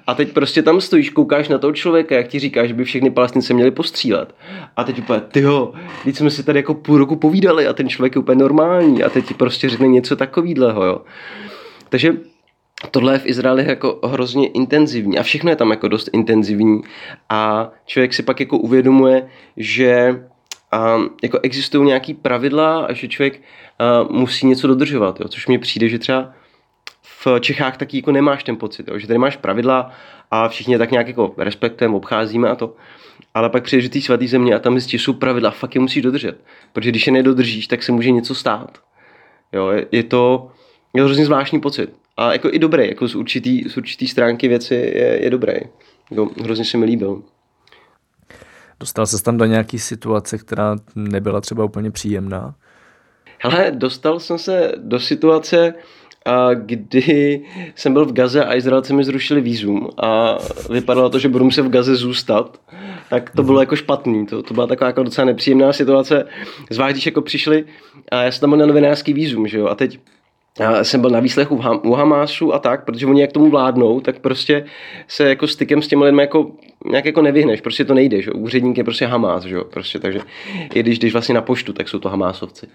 [0.07, 3.11] A teď prostě tam stojíš, koukáš na toho člověka, jak ti říká, že by všechny
[3.11, 4.35] palestince měli postřílet.
[4.75, 7.89] A teď úplně, ty jo, teď jsme si tady jako půl roku povídali a ten
[7.89, 11.01] člověk je úplně normální a teď ti prostě řekne něco takového, jo.
[11.89, 12.13] Takže
[12.91, 16.81] tohle je v Izraeli jako hrozně intenzivní a všechno je tam jako dost intenzivní
[17.29, 20.19] a člověk si pak jako uvědomuje, že
[20.71, 23.41] a jako existují nějaký pravidla a že člověk
[23.79, 25.27] a, musí něco dodržovat, jo?
[25.27, 26.31] což mi přijde, že třeba
[27.01, 28.99] v Čechách taky jako nemáš ten pocit, jo?
[28.99, 29.91] že tady máš pravidla
[30.31, 32.75] a všichni tak nějak jako respektujeme, obcházíme a to.
[33.33, 36.03] Ale pak přijdeš do té svaté země a tam zjistíš, jsou pravidla, fakt je musíš
[36.03, 36.41] dodržet.
[36.73, 38.77] Protože když je nedodržíš, tak se může něco stát.
[39.53, 39.69] Jo?
[39.69, 40.51] Je, je to,
[40.93, 44.47] je to hrozně zvláštní pocit a jako i dobrý, jako z určitý, z určitý stránky
[44.47, 45.53] věci je, je dobrý.
[46.11, 47.23] Jako, hrozně se mi líbil.
[48.79, 52.55] Dostal se tam do nějaké situace, která nebyla třeba úplně příjemná?
[53.39, 55.73] Hele, dostal jsem se do situace,
[56.25, 57.41] a kdy
[57.75, 60.37] jsem byl v Gaze a Izraelci mi zrušili výzum a
[60.69, 62.61] vypadalo to, že budu muset v Gaze zůstat,
[63.09, 64.25] tak to bylo jako špatný.
[64.25, 66.27] To, to byla taková jako docela nepříjemná situace,
[66.69, 67.65] zvlášť když jako přišli
[68.11, 69.99] a já jsem tam byl na novinářský výzum, že jo, a teď
[70.59, 74.19] já jsem byl na výslechu u Hamásu a tak, protože oni jak tomu vládnou, tak
[74.19, 74.65] prostě
[75.07, 76.51] se jako stykem s těmi lidmi jako
[76.89, 80.19] nějak jako nevyhneš, prostě to nejde, že úředník je prostě Hamás, že prostě, takže
[80.73, 82.67] i když jdeš vlastně na poštu, tak jsou to Hamásovci.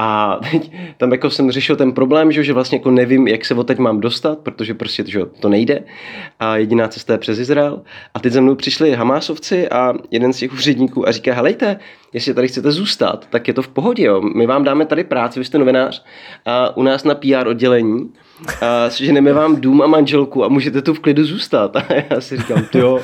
[0.00, 3.54] A teď tam jako jsem řešil ten problém, že, že vlastně jako nevím, jak se
[3.54, 5.82] odteď mám dostat, protože prostě že to nejde.
[6.40, 7.82] A jediná cesta je přes Izrael.
[8.14, 11.78] A teď za mnou přišli Hamásovci a jeden z těch úředníků a říká, helejte,
[12.12, 14.04] jestli tady chcete zůstat, tak je to v pohodě.
[14.04, 14.20] Jo.
[14.20, 16.04] My vám dáme tady práci, vy jste novinář
[16.46, 18.10] a u nás na PR oddělení
[18.60, 21.76] a seženeme vám dům a manželku a můžete tu v klidu zůstat.
[21.76, 23.00] A já si říkám, jo.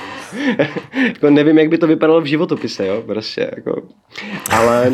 [1.06, 3.82] jako nevím, jak by to vypadalo v životopise, jo, prostě, jako.
[4.50, 4.92] Ale,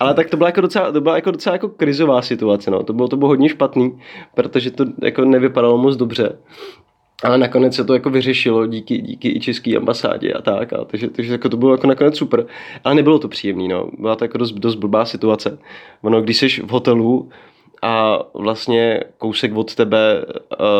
[0.00, 2.82] ale tak to byla jako docela, to byla jako docela jako krizová situace, no.
[2.82, 3.98] To bylo, to bylo hodně špatný,
[4.34, 6.38] protože to jako nevypadalo moc dobře.
[7.22, 10.72] Ale nakonec se to jako vyřešilo díky, díky i české ambasádě a tak.
[10.72, 12.46] A takže, takže jako to bylo jako nakonec super.
[12.84, 13.68] Ale nebylo to příjemné.
[13.68, 13.90] No.
[13.98, 15.58] Byla to jako dost, dost blbá situace.
[16.02, 17.30] Ono, když jsi v hotelu
[17.84, 20.24] a vlastně kousek od tebe,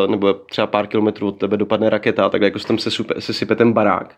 [0.07, 3.55] nebo třeba pár kilometrů od tebe dopadne raketa, tak jako tam se, super, se sype
[3.55, 4.15] ten barák.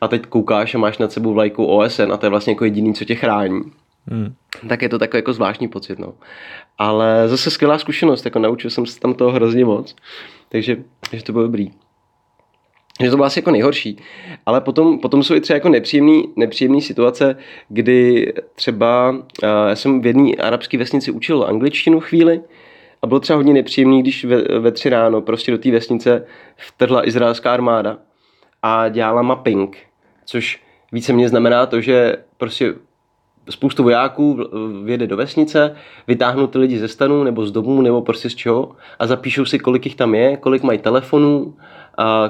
[0.00, 2.94] A teď koukáš a máš nad sebou vlajku OSN a to je vlastně jako jediný,
[2.94, 3.62] co tě chrání.
[4.06, 4.34] Hmm.
[4.68, 6.14] Tak je to takový jako zvláštní pocit, no.
[6.78, 9.96] Ale zase skvělá zkušenost, jako naučil jsem se tam toho hrozně moc.
[10.48, 10.76] Takže,
[11.10, 11.70] takže to bylo dobrý
[13.00, 13.98] že to bylo asi jako nejhorší.
[14.46, 17.36] Ale potom, potom jsou i třeba jako nepříjemné nepříjemný situace,
[17.68, 19.18] kdy třeba uh,
[19.68, 22.40] já jsem v jedné arabské vesnici učil angličtinu chvíli
[23.02, 27.08] a bylo třeba hodně nepříjemný, když ve, ve tři ráno prostě do té vesnice vtrhla
[27.08, 27.98] izraelská armáda
[28.62, 29.78] a dělala mapping,
[30.24, 30.60] což
[30.92, 32.74] více mě znamená to, že prostě
[33.50, 34.38] spoustu vojáků
[34.84, 38.72] vjede do vesnice, vytáhnou ty lidi ze stanu nebo z domu nebo prostě z čeho
[38.98, 41.54] a zapíšou si, kolik jich tam je, kolik mají telefonů,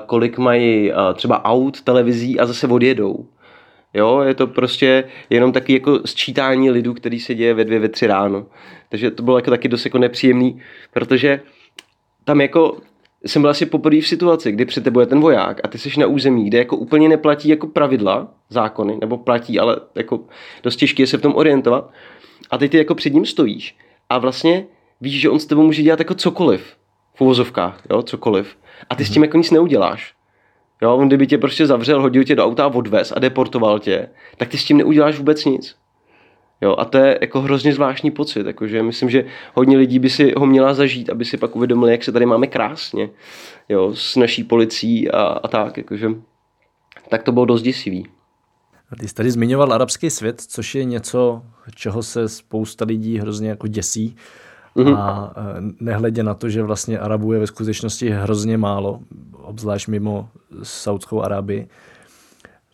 [0.06, 3.26] kolik mají třeba aut, televizí a zase odjedou.
[3.94, 7.88] Jo, je to prostě jenom taky jako sčítání lidů, který se děje ve dvě, ve
[7.88, 8.46] tři ráno.
[8.88, 11.40] Takže to bylo jako taky dost jako nepříjemný, protože
[12.24, 12.76] tam jako
[13.26, 16.00] jsem byl asi poprvé v situaci, kdy před tebou je ten voják a ty jsi
[16.00, 20.20] na území, kde jako úplně neplatí jako pravidla, zákony, nebo platí, ale jako
[20.62, 21.90] dost těžké je se v tom orientovat.
[22.50, 23.76] A teď ty jako před ním stojíš
[24.10, 24.66] a vlastně
[25.00, 26.76] víš, že on s tebou může dělat jako cokoliv.
[27.14, 28.56] V uvozovkách, jo, cokoliv.
[28.90, 30.14] A ty s tím jako nic neuděláš.
[30.82, 34.08] Jo, on kdyby tě prostě zavřel, hodil tě do auta a odvez a deportoval tě,
[34.36, 35.76] tak ty s tím neuděláš vůbec nic.
[36.60, 40.32] Jo, a to je jako hrozně zvláštní pocit, jakože myslím, že hodně lidí by si
[40.36, 43.10] ho měla zažít, aby si pak uvědomili, jak se tady máme krásně,
[43.68, 46.08] jo, s naší policií a, a tak, jakože,
[47.08, 48.06] tak to bylo dost děsivý.
[48.90, 51.42] A ty jsi tady zmiňoval arabský svět, což je něco,
[51.74, 54.16] čeho se spousta lidí hrozně jako děsí.
[54.76, 54.96] Mm-hmm.
[54.98, 55.42] A e,
[55.80, 59.00] nehledě na to, že vlastně Arabů je ve skutečnosti hrozně málo,
[59.32, 60.28] obzvlášť mimo
[60.62, 61.68] Saudskou Arábii,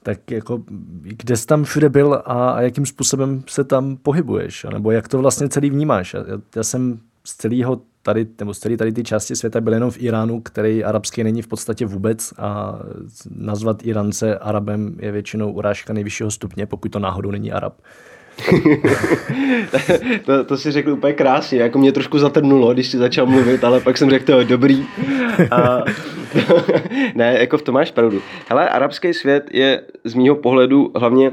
[0.03, 0.63] tak jako
[1.03, 4.67] kde jsi tam všude byl a, a jakým způsobem se tam pohybuješ?
[4.73, 6.15] Nebo jak to vlastně celý vnímáš?
[6.15, 6.21] Já,
[6.57, 10.03] já jsem z celého tady, nebo z celé tady ty části světa byl jenom v
[10.03, 12.79] Iránu, který arabský není v podstatě vůbec a
[13.31, 17.75] nazvat Irance Arabem je většinou urážka nejvyššího stupně, pokud to náhodou není Arab.
[20.25, 23.81] to, to si řekl úplně krásně, jako mě trošku zatrnulo, když jsi začal mluvit, ale
[23.81, 24.87] pak jsem řekl, to je dobrý.
[25.51, 25.85] A,
[27.15, 28.23] ne, jako v tom máš pravdu.
[28.51, 31.33] Ale arabský svět je z mýho pohledu hlavně,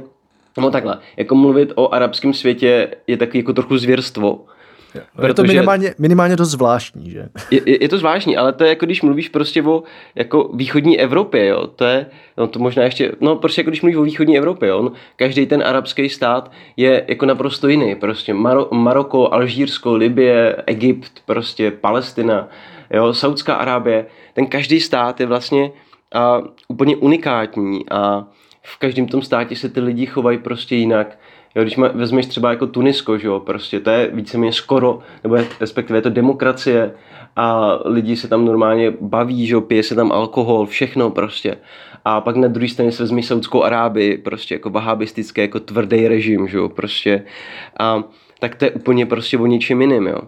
[0.58, 4.45] no takhle, jako mluvit o arabském světě je taky jako trochu zvěrstvo,
[5.15, 7.30] Protože je to minimálně, minimálně dost zvláštní, že?
[7.52, 9.84] Je, je, je to zvláštní, ale to je jako když mluvíš prostě o
[10.15, 12.06] jako východní Evropě, jo, to je,
[12.38, 15.45] no to možná ještě, no prostě jako když mluvíš o východní Evropě, jo, no, každý
[15.45, 22.47] ten arabský stát je jako naprosto jiný, prostě Maro, Maroko, Alžírsko, Libie, Egypt, prostě Palestina,
[22.93, 25.71] jo, Saudská Arábie, ten každý stát je vlastně
[26.13, 28.25] a, úplně unikátní a
[28.63, 31.17] v každém tom státě se ty lidi chovají prostě jinak
[31.55, 35.47] Jo, když vezmeš třeba jako Tunisko, že jo, prostě to je víceméně skoro, nebo je,
[35.59, 36.91] respektive je to demokracie
[37.35, 41.57] a lidi se tam normálně baví, že jo, pije se tam alkohol, všechno prostě.
[42.05, 46.47] A pak na druhé straně se vezmeš Saudskou Arábii, prostě jako vahabistické, jako tvrdý režim,
[46.47, 47.25] že jo, prostě.
[47.79, 48.03] A
[48.39, 50.21] tak to je úplně prostě o ničem jiným, jo.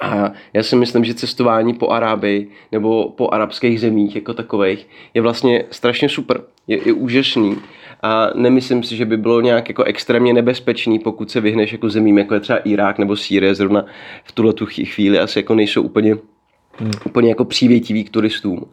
[0.00, 5.22] A já si myslím, že cestování po Arábii nebo po arabských zemích jako takových je
[5.22, 6.40] vlastně strašně super.
[6.66, 7.56] Je, je úžasný
[8.02, 12.18] a nemyslím si, že by bylo nějak jako extrémně nebezpečný, pokud se vyhneš jako zemím,
[12.18, 13.84] jako je třeba Irák nebo Sýrie, zrovna
[14.24, 16.16] v tuhle tu chvíli asi jako nejsou úplně,
[16.78, 16.90] hmm.
[17.06, 18.72] úplně jako přívětivý k turistům.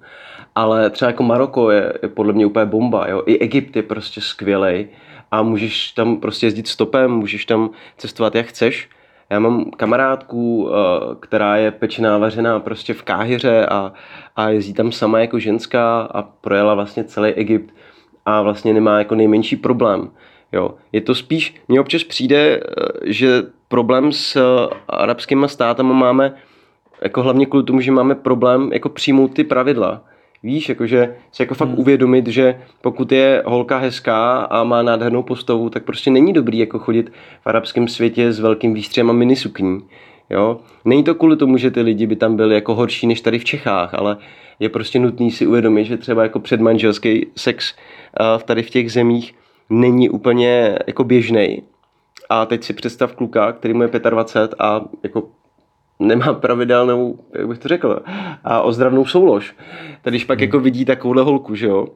[0.55, 3.23] Ale třeba jako Maroko je, je podle mě úplně bomba, jo?
[3.25, 4.88] i Egypt je prostě skvělej
[5.31, 8.89] a můžeš tam prostě jezdit stopem, můžeš tam cestovat jak chceš.
[9.29, 13.93] Já mám kamarádku, eh, která je pečená vařená prostě v Káhyře a,
[14.35, 17.73] a jezdí tam sama jako ženská a projela vlastně celý Egypt
[18.25, 20.09] a vlastně nemá jako nejmenší problém.
[20.53, 20.69] Jo.
[20.91, 22.61] Je to spíš, mně občas přijde, eh,
[23.03, 26.33] že problém s eh, arabskými státama máme
[27.01, 30.03] jako hlavně kvůli tomu, že máme problém jako přijmout ty pravidla.
[30.43, 31.79] Víš, jakože se jako fakt hmm.
[31.79, 36.79] uvědomit, že pokud je holka hezká a má nádhernou postavu, tak prostě není dobrý jako
[36.79, 37.09] chodit
[37.41, 39.81] v arabském světě s velkým výstřem a minisukní.
[40.29, 40.59] Jo?
[40.85, 43.45] Není to kvůli tomu, že ty lidi by tam byli jako horší než tady v
[43.45, 44.17] Čechách, ale
[44.60, 47.74] je prostě nutný si uvědomit, že třeba jako předmanželský sex
[48.38, 49.36] v tady v těch zemích
[49.70, 51.63] není úplně jako běžný.
[52.30, 55.30] A teď si představ kluka, který mu je 25 a jako
[56.00, 58.00] nemá pravidelnou, jak bych to řekl,
[58.44, 59.56] a ozdravnou soulož.
[60.02, 61.88] Tady když pak jako vidí takovouhle holku, že jo,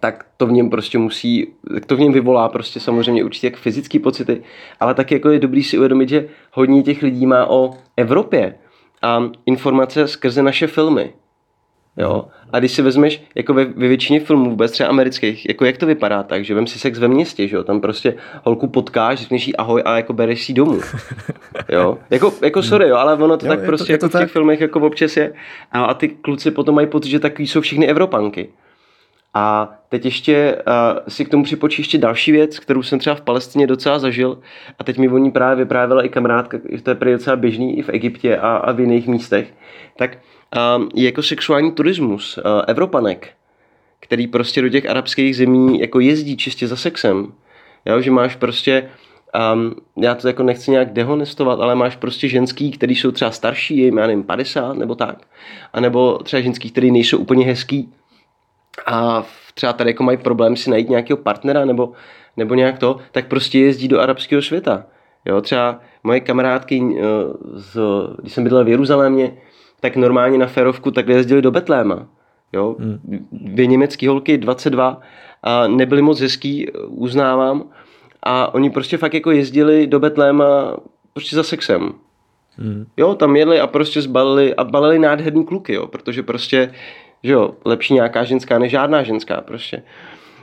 [0.00, 3.56] tak to v něm prostě musí, tak to v něm vyvolá prostě samozřejmě určitě jak
[3.56, 4.42] fyzické pocity,
[4.80, 8.54] ale tak jako je dobrý si uvědomit, že hodně těch lidí má o Evropě
[9.02, 11.12] a informace skrze naše filmy.
[11.98, 12.24] Jo?
[12.52, 15.86] A když si vezmeš, jako ve, ve většině filmů, vůbec třeba amerických, jako jak to
[15.86, 17.64] vypadá tak, že vem si sex ve městě, že jo?
[17.64, 20.80] tam prostě holku potkáš, řekneš jí ahoj a jako bereš si domů.
[21.68, 21.98] Jo?
[22.10, 24.20] Jako, jako sorry, jo, ale ono to jo, tak prostě to, jako to v těch
[24.20, 24.30] tak.
[24.30, 25.32] filmech jako občas je.
[25.72, 28.48] A, a ty kluci potom mají pocit, že takový jsou všechny Evropanky.
[29.34, 33.20] A teď ještě uh, si k tomu připočí ještě další věc, kterou jsem třeba v
[33.20, 34.38] Palestině docela zažil
[34.78, 37.78] a teď mi o ní právě vyprávěla i kamarádka, že to je prý docela běžný
[37.78, 39.54] i v Egyptě a, a v jiných místech.
[39.96, 40.18] Tak
[40.94, 43.28] jako sexuální turismus Evropanek,
[44.00, 47.32] který prostě do těch arabských zemí jako jezdí čistě za sexem.
[47.86, 48.88] Jo, že máš prostě
[49.54, 53.76] Um, já to jako nechci nějak dehonestovat, ale máš prostě ženský, který jsou třeba starší,
[53.76, 55.18] jim, já nevím, 50 nebo tak.
[55.72, 57.92] A nebo třeba ženský, který nejsou úplně hezký
[58.86, 61.92] a třeba tady jako mají problém si najít nějakého partnera nebo,
[62.36, 64.86] nebo nějak to, tak prostě jezdí do arabského světa.
[65.24, 66.96] Jo, třeba moje kamarádky, uh,
[67.54, 67.78] z,
[68.20, 69.32] když jsem bydlel v Jeruzalémě,
[69.80, 72.06] tak normálně na ferovku takhle jezdili do Betléma.
[72.52, 72.76] Jo?
[72.78, 73.26] Hmm.
[73.32, 75.00] Dvě německé holky, 22,
[75.42, 77.64] a nebyly moc hezký, uznávám.
[78.22, 80.76] A oni prostě fakt jako jezdili do Betléma
[81.12, 81.92] prostě za sexem.
[82.58, 82.86] Mm.
[82.96, 86.72] Jo, tam jedli a prostě zbalili a balili nádherný kluky, jo, protože prostě,
[87.22, 89.82] že jo, lepší nějaká ženská než žádná ženská prostě.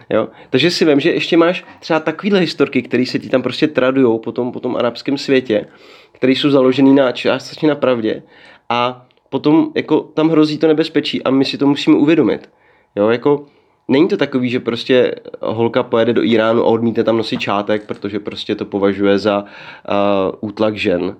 [0.09, 0.27] Jo?
[0.49, 4.19] Takže si vím, že ještě máš třeba takovýhle historky, které se ti tam prostě tradují
[4.19, 5.65] po tom, po tom arabském světě,
[6.11, 8.23] které jsou založené na částečně na pravdě
[8.69, 12.49] a potom jako tam hrozí to nebezpečí a my si to musíme uvědomit.
[12.95, 13.45] Jo, jako
[13.87, 18.19] není to takový, že prostě holka pojede do Iránu a odmítne tam nosit čátek, protože
[18.19, 21.15] prostě to považuje za uh, útlak žen.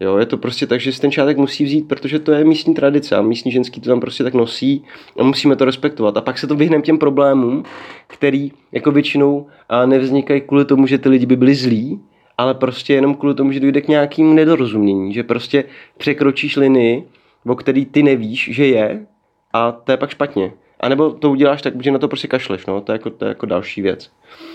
[0.00, 2.74] Jo, je to prostě tak, že si ten čátek musí vzít, protože to je místní
[2.74, 4.84] tradice a místní ženský to tam prostě tak nosí
[5.18, 6.16] a musíme to respektovat.
[6.16, 7.62] A pak se to vyhneme těm problémům,
[8.06, 9.46] který jako většinou
[9.86, 12.00] nevznikají kvůli tomu, že ty lidi by byli zlí,
[12.38, 15.64] ale prostě jenom kvůli tomu, že dojde k nějakému nedorozumění, že prostě
[15.96, 17.08] překročíš linii,
[17.48, 19.06] o který ty nevíš, že je
[19.52, 20.52] a to je pak špatně.
[20.80, 23.24] A nebo to uděláš tak, že na to prostě kašleš, no, to je jako, to
[23.24, 24.10] je jako další věc.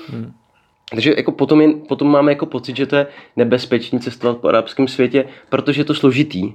[0.07, 0.31] Hmm.
[0.89, 4.87] Takže jako potom, je, potom máme jako pocit, že to je nebezpečný cestovat po arabském
[4.87, 6.53] světě, protože je to složitý.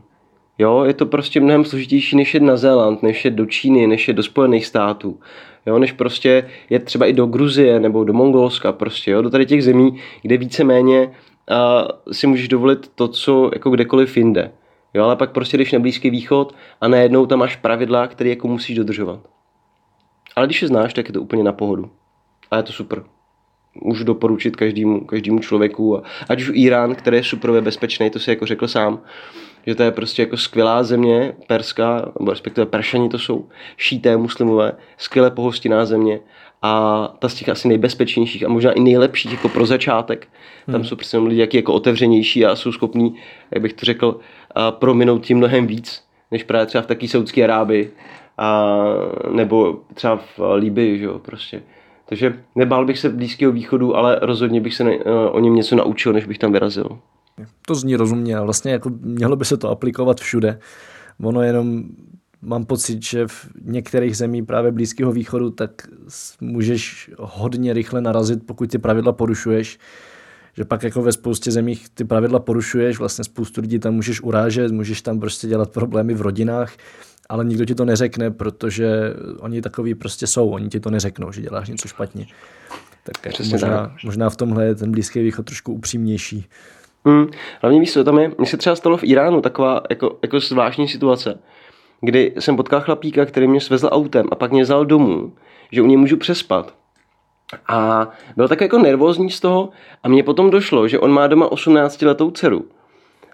[0.58, 4.08] Jo, je to prostě mnohem složitější, než je na Zéland, než je do Číny, než
[4.08, 5.20] je do Spojených států.
[5.66, 9.46] Jo, než prostě je třeba i do Gruzie nebo do Mongolska prostě, jo, do tady
[9.46, 14.52] těch zemí, kde víceméně uh, si můžeš dovolit to, co jako kdekoliv jinde.
[14.94, 18.48] Jo, ale pak prostě jdeš na Blízký východ a najednou tam máš pravidla, které jako
[18.48, 19.20] musíš dodržovat.
[20.36, 21.90] Ale když je znáš, tak je to úplně na pohodu.
[22.50, 23.04] A je to super
[23.84, 25.98] můžu doporučit každému, každému člověku.
[25.98, 29.00] A ať už Irán, který je super bezpečný, to si jako řekl sám,
[29.66, 34.72] že to je prostě jako skvělá země, perská, nebo respektive peršani to jsou, šíté muslimové,
[34.96, 36.20] skvěle pohostinná země
[36.62, 40.28] a ta z těch asi nejbezpečnějších a možná i nejlepších jako pro začátek.
[40.66, 40.84] Tam hmm.
[40.84, 43.14] jsou prostě lidi jaký jako otevřenější a jsou schopní,
[43.50, 44.20] jak bych to řekl,
[44.70, 47.90] prominout tím mnohem víc, než právě třeba v taký Saudské Arábii
[48.38, 48.76] a,
[49.30, 51.62] nebo třeba v Líbii, že jo, prostě.
[52.08, 55.76] Takže nebál bych se Blízkého východu, ale rozhodně bych se ne, eh, o něm něco
[55.76, 56.98] naučil, než bych tam vyrazil.
[57.66, 60.58] To zní rozumně a vlastně jako mělo by se to aplikovat všude.
[61.22, 61.84] Ono jenom
[62.42, 65.70] mám pocit, že v některých zemí právě Blízkého východu tak
[66.40, 69.78] můžeš hodně rychle narazit, pokud ty pravidla porušuješ
[70.56, 74.72] že pak jako ve spoustě zemích ty pravidla porušuješ, vlastně spoustu lidí tam můžeš urážet,
[74.72, 76.72] můžeš tam prostě dělat problémy v rodinách
[77.28, 81.42] ale nikdo ti to neřekne, protože oni takový prostě jsou, oni ti to neřeknou, že
[81.42, 82.26] děláš něco špatně.
[83.02, 83.92] Tak jako možná, tak.
[84.04, 86.46] možná v tomhle je ten Blízký východ trošku upřímnější.
[87.04, 87.26] Hmm.
[87.60, 90.88] Hlavně víš, co tam je, mně se třeba stalo v Iránu taková jako, jako zvláštní
[90.88, 91.38] situace,
[92.00, 95.32] kdy jsem potkal chlapíka, který mě svezl autem a pak mě vzal domů,
[95.72, 96.74] že u něj můžu přespat.
[97.68, 99.68] A byl tak jako nervózní z toho
[100.02, 102.64] a mně potom došlo, že on má doma 18 letou dceru.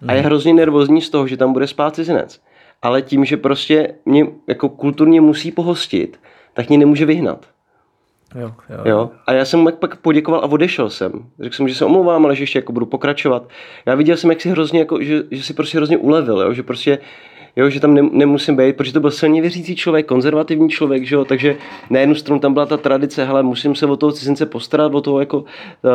[0.08, 0.26] A je hmm.
[0.26, 2.40] hrozně nervózní z toho, že tam bude spát cizinec
[2.84, 6.20] ale tím, že prostě mě jako kulturně musí pohostit,
[6.54, 7.46] tak mě nemůže vyhnat.
[8.40, 8.78] Jo, jo.
[8.84, 9.10] jo.
[9.26, 11.12] A já jsem mu pak poděkoval a odešel jsem.
[11.40, 13.48] Řekl jsem, že se omlouvám, ale že ještě jako budu pokračovat.
[13.86, 16.52] Já viděl jsem, jak si hrozně, jako, že, že si prostě hrozně ulevil, jo?
[16.52, 16.98] že prostě
[17.56, 21.14] jo, že tam ne, nemusím být, protože to byl silně věřící člověk, konzervativní člověk, že
[21.14, 21.56] jo, takže
[21.90, 25.00] na jednu stranu tam byla ta tradice, hele, musím se o toho cizince postarat, o
[25.00, 25.44] toho jako uh,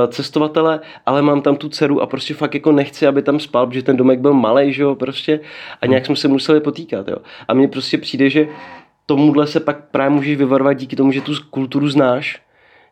[0.07, 3.83] cestovatele, ale mám tam tu dceru a prostě fakt jako nechci, aby tam spal, protože
[3.83, 5.39] ten domek byl malý, že jo, prostě
[5.81, 7.17] a nějak jsme se museli potýkat, jo.
[7.47, 8.47] A mně prostě přijde, že
[9.05, 12.41] tomuhle se pak právě můžeš vyvarovat díky tomu, že tu kulturu znáš,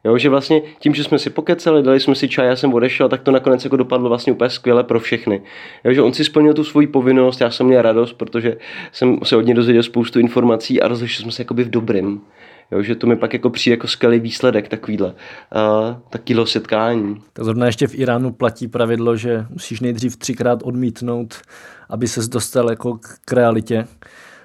[0.08, 3.10] Jo, že vlastně tím, že jsme si pokecali, dali jsme si čaj, já jsem odešel,
[3.10, 5.42] tak to nakonec jako dopadlo vlastně úplně skvěle pro všechny.
[5.84, 8.58] Jo, že on si splnil tu svoji povinnost, já jsem měl radost, protože
[8.92, 12.22] jsem se od něj dozvěděl spoustu informací a rozlišili jsme se jakoby v dobrým.
[12.72, 17.22] Jo, že to mi pak jako přijde jako skvělý výsledek takovýhle, uh, takovýhle setkání.
[17.34, 21.36] Tak zrovna ještě v Iránu platí pravidlo, že musíš nejdřív třikrát odmítnout,
[21.90, 23.88] aby ses dostal jako k realitě.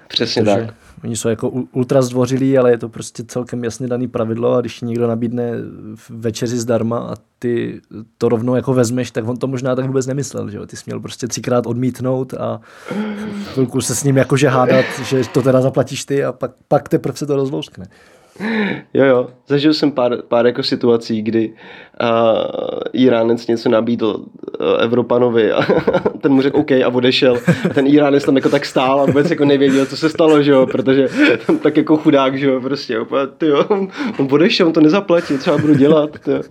[0.07, 0.82] Přesně tak.
[1.03, 4.81] Oni jsou jako ultra zdvořilí, ale je to prostě celkem jasně daný pravidlo a když
[4.81, 5.51] někdo nabídne
[6.09, 7.81] večeři zdarma a ty
[8.17, 10.65] to rovnou jako vezmeš, tak on to možná tak vůbec nemyslel, že jo?
[10.65, 12.61] Ty jsi měl prostě třikrát odmítnout a
[13.53, 17.17] chvilku se s ním jakože hádat, že to teda zaplatíš ty a pak, pak teprve
[17.17, 17.85] se to rozlouskne.
[18.93, 21.53] Jo, jo, zažil jsem pár, pár jako situací, kdy
[22.01, 25.61] uh, Iránec něco nabídl uh, Evropanovi a
[26.21, 27.37] ten mu řekl OK a odešel.
[27.69, 30.51] A ten Iránec tam jako tak stál a vůbec jako nevěděl, co se stalo, že
[30.51, 31.07] jo, protože
[31.47, 32.97] tam tak jako chudák, že jo, prostě,
[33.37, 33.65] ty jo,
[34.19, 36.41] on odešel, on to nezaplatí, třeba budu dělat, tyjo.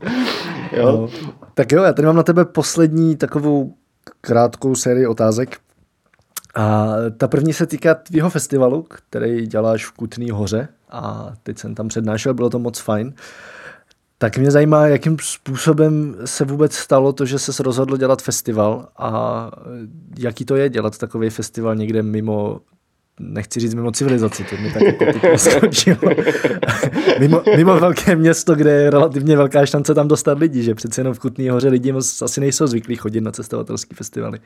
[0.72, 0.86] jo.
[0.92, 1.08] No.
[1.54, 3.74] Tak jo, já tady mám na tebe poslední takovou
[4.20, 5.58] krátkou sérii otázek.
[6.54, 11.74] A ta první se týká tvýho festivalu, který děláš v Kutný hoře a teď jsem
[11.74, 13.14] tam přednášel, bylo to moc fajn.
[14.18, 19.50] Tak mě zajímá, jakým způsobem se vůbec stalo to, že se rozhodl dělat festival a
[20.18, 22.60] jaký to je dělat takový festival někde mimo
[23.20, 25.04] nechci říct mimo civilizaci, to mi tak jako
[27.20, 31.14] mimo, mimo velké město, kde je relativně velká šance tam dostat lidi, že přece jenom
[31.14, 34.40] v Kutný hoře lidi moc asi nejsou zvyklí chodit na cestovatelské festivaly.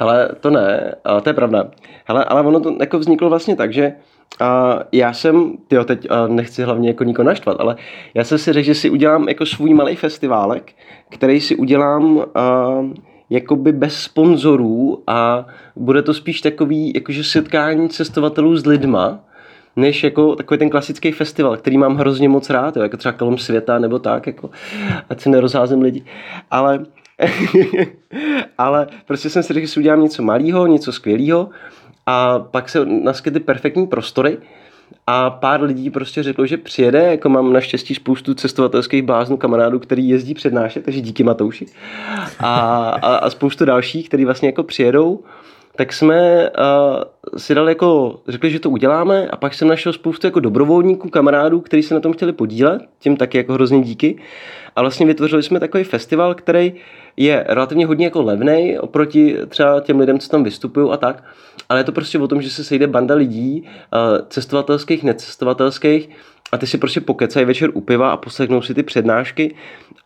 [0.00, 1.70] Hele, to ne, ale to je pravda.
[2.04, 3.92] Hele, ale ono to jako vzniklo vlastně tak, že
[4.40, 7.76] a já jsem, jo, teď a nechci hlavně jako nikoho naštvat, ale
[8.14, 10.72] já jsem si řekl, že si udělám jako svůj malý festiválek,
[11.08, 12.68] který si udělám a,
[13.30, 15.46] jakoby bez sponzorů a
[15.76, 19.20] bude to spíš takový jakože setkání cestovatelů s lidma,
[19.76, 23.38] než jako takový ten klasický festival, který mám hrozně moc rád, jo, jako třeba kolem
[23.38, 24.50] světa nebo tak, jako,
[25.10, 26.04] ať si nerozházím lidi.
[26.50, 26.84] Ale,
[28.58, 31.50] ale prostě jsem si řekl, že si udělám něco malého, něco skvělého
[32.06, 34.38] a pak se naskytly perfektní prostory
[35.06, 40.08] a pár lidí prostě řeklo, že přijede, jako mám naštěstí spoustu cestovatelských bláznů kamarádů, který
[40.08, 41.66] jezdí přednášet, takže díky Matouši
[42.38, 45.24] a, a, a spoustu dalších, který vlastně jako přijedou
[45.78, 50.26] tak jsme uh, si dali jako, řekli, že to uděláme a pak jsem našel spoustu
[50.26, 54.18] jako dobrovolníků, kamarádů, kteří se na tom chtěli podílet, tím taky jako hrozně díky.
[54.76, 56.74] A vlastně vytvořili jsme takový festival, který
[57.18, 61.24] je relativně hodně jako levný oproti třeba těm lidem, co tam vystupují a tak.
[61.68, 66.10] Ale je to prostě o tom, že se sejde banda lidí, uh, cestovatelských, necestovatelských,
[66.52, 69.54] a ty si prostě pokecají večer u piva a poslechnou si ty přednášky.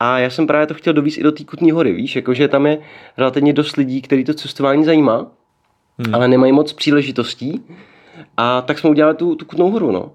[0.00, 2.66] A já jsem právě to chtěl dovíct i do té Kutní hory, víš, jakože tam
[2.66, 2.78] je
[3.18, 5.26] relativně dost lidí, který to cestování zajímá
[5.98, 6.14] hmm.
[6.14, 7.64] ale nemají moc příležitostí.
[8.36, 10.12] A tak jsme udělali tu, tu Kutnou horu, no.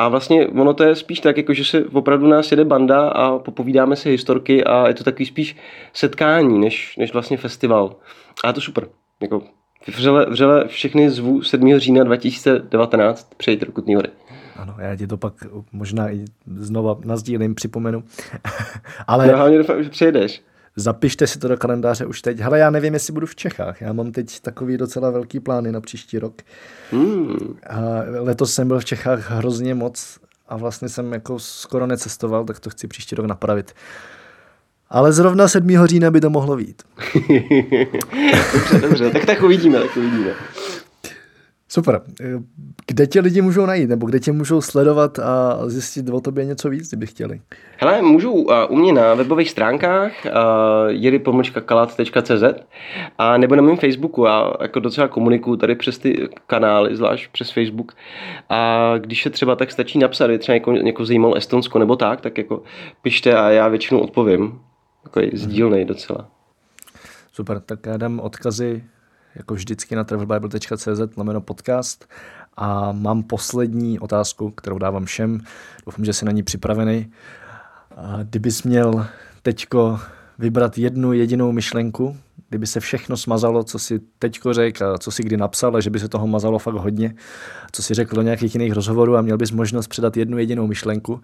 [0.00, 3.38] A vlastně ono to je spíš tak, jako že se opravdu nás jede banda a
[3.38, 5.56] popovídáme si historky a je to takový spíš
[5.92, 7.96] setkání, než, než vlastně festival.
[8.44, 8.88] A je to super.
[9.20, 9.42] Jako
[9.86, 11.78] vřele, vřele všechny zvu 7.
[11.78, 14.08] října 2019 přejít do Kutní hory.
[14.56, 15.34] Ano, já ti to pak
[15.72, 16.24] možná i
[16.56, 18.04] znova nazdílím, připomenu.
[19.06, 19.26] Ale...
[19.26, 20.42] No, hlavně doufám, že přijedeš.
[20.76, 22.38] Zapište si to do kalendáře už teď.
[22.38, 23.80] Hele, já nevím, jestli budu v Čechách.
[23.80, 26.42] Já mám teď takový docela velký plány na příští rok.
[26.90, 27.58] Hmm.
[27.66, 27.80] A
[28.20, 30.18] letos jsem byl v Čechách hrozně moc
[30.48, 33.72] a vlastně jsem jako skoro necestoval, tak to chci příští rok napravit.
[34.90, 35.86] Ale zrovna 7.
[35.86, 36.82] října by to mohlo být.
[38.52, 40.30] dobře, dobře, tak tak uvidíme, tak uvidíme.
[41.72, 42.02] Super.
[42.86, 46.70] Kde tě lidi můžou najít, nebo kde tě můžou sledovat a zjistit o tobě něco
[46.70, 47.40] víc, kdyby chtěli?
[47.76, 50.30] Hele, můžou uh, u mě na webových stránkách uh,
[50.88, 52.42] jiri.kalat.cz
[53.18, 54.24] a nebo na mém Facebooku.
[54.24, 57.92] Já jako docela komunikuju tady přes ty kanály, zvlášť přes Facebook.
[58.48, 62.20] A když se třeba tak stačí napsat, je třeba někoho, někoho zajímalo Estonsko nebo tak,
[62.20, 62.62] tak jako
[63.02, 64.60] pište a já většinou odpovím.
[65.02, 66.28] Takový sdílnej docela.
[67.32, 68.82] Super, tak já dám odkazy
[69.34, 72.08] jako vždycky na travelbible.cz lomeno podcast
[72.56, 75.40] a mám poslední otázku, kterou dávám všem.
[75.86, 77.12] Doufám, že jsi na ní připravený.
[78.22, 79.06] Kdybys měl
[79.42, 79.98] teďko
[80.38, 82.16] vybrat jednu jedinou myšlenku,
[82.48, 85.90] kdyby se všechno smazalo, co si teďko řekl a co si kdy napsal, a že
[85.90, 87.14] by se toho mazalo fakt hodně,
[87.72, 91.20] co si řekl do nějakých jiných rozhovorů a měl bys možnost předat jednu jedinou myšlenku,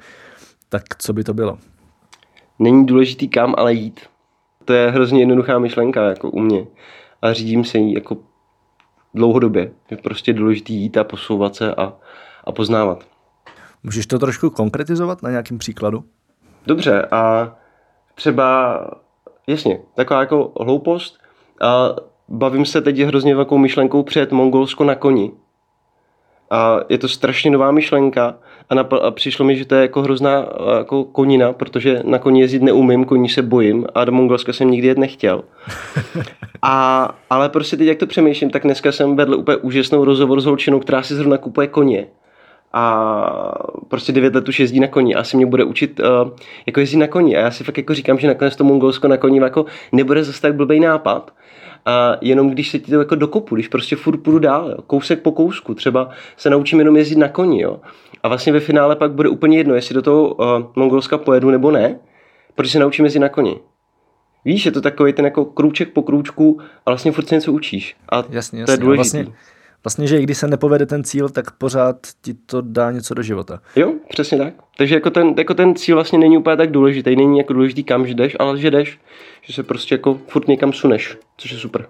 [0.68, 1.58] tak co by to bylo?
[2.58, 4.00] Není důležitý kam, ale jít.
[4.64, 6.66] To je hrozně jednoduchá myšlenka, jako u mě
[7.26, 8.16] a řídím se jí jako
[9.14, 9.72] dlouhodobě.
[9.90, 11.92] Je prostě důležité jít a posouvat se a,
[12.44, 13.04] a poznávat.
[13.82, 16.04] Můžeš to trošku konkretizovat na nějakém příkladu?
[16.66, 17.52] Dobře, a
[18.14, 18.80] třeba,
[19.46, 21.18] jasně, taková jako hloupost.
[21.62, 21.88] A
[22.28, 25.32] bavím se teď hrozně velkou myšlenkou před Mongolsko na koni.
[26.50, 28.34] A je to strašně nová myšlenka
[28.70, 30.46] a, a přišlo mi, že to je jako hrozná
[30.78, 34.88] jako konina, protože na koni jezdit neumím, koní se bojím a do Mongolska jsem nikdy
[34.88, 35.44] jet nechtěl.
[36.62, 40.44] A, ale prostě teď, jak to přemýšlím, tak dneska jsem vedl úplně úžasnou rozhovor s
[40.44, 42.06] holčinou, která si zrovna kupuje koně.
[42.72, 46.30] A prostě 9 let už jezdí na koni a asi mě bude učit uh,
[46.66, 47.36] jako jezdit na koni.
[47.36, 50.42] A já si fakt jako říkám, že nakonec to Mongolsko na koni jako nebude zase
[50.42, 51.30] tak blbý nápad.
[51.86, 55.22] A jenom když se ti to jako dokopu, když prostě furt půjdu dál, jo, kousek
[55.22, 57.80] po kousku, třeba se naučím jenom jezdit na koni, jo.
[58.22, 61.70] A vlastně ve finále pak bude úplně jedno, jestli do toho uh, Mongolska pojedu nebo
[61.70, 61.98] ne,
[62.54, 63.56] protože se naučím jezdit na koni.
[64.44, 67.96] Víš, je to takový ten jako krůček po krůčku a vlastně furt se něco učíš.
[68.12, 68.64] A jasně, jasně.
[68.64, 69.18] to je důležité.
[69.18, 69.34] Vlastně,
[69.84, 73.22] vlastně, že i když se nepovede ten cíl, tak pořád ti to dá něco do
[73.22, 73.60] života.
[73.76, 74.54] Jo, přesně tak.
[74.78, 77.16] Takže jako ten, jako ten cíl vlastně není úplně tak důležitý.
[77.16, 78.98] Není jako důležitý, kam jdeš, ale že jdeš.
[79.42, 81.86] Že se prostě jako furt někam suneš, což je super.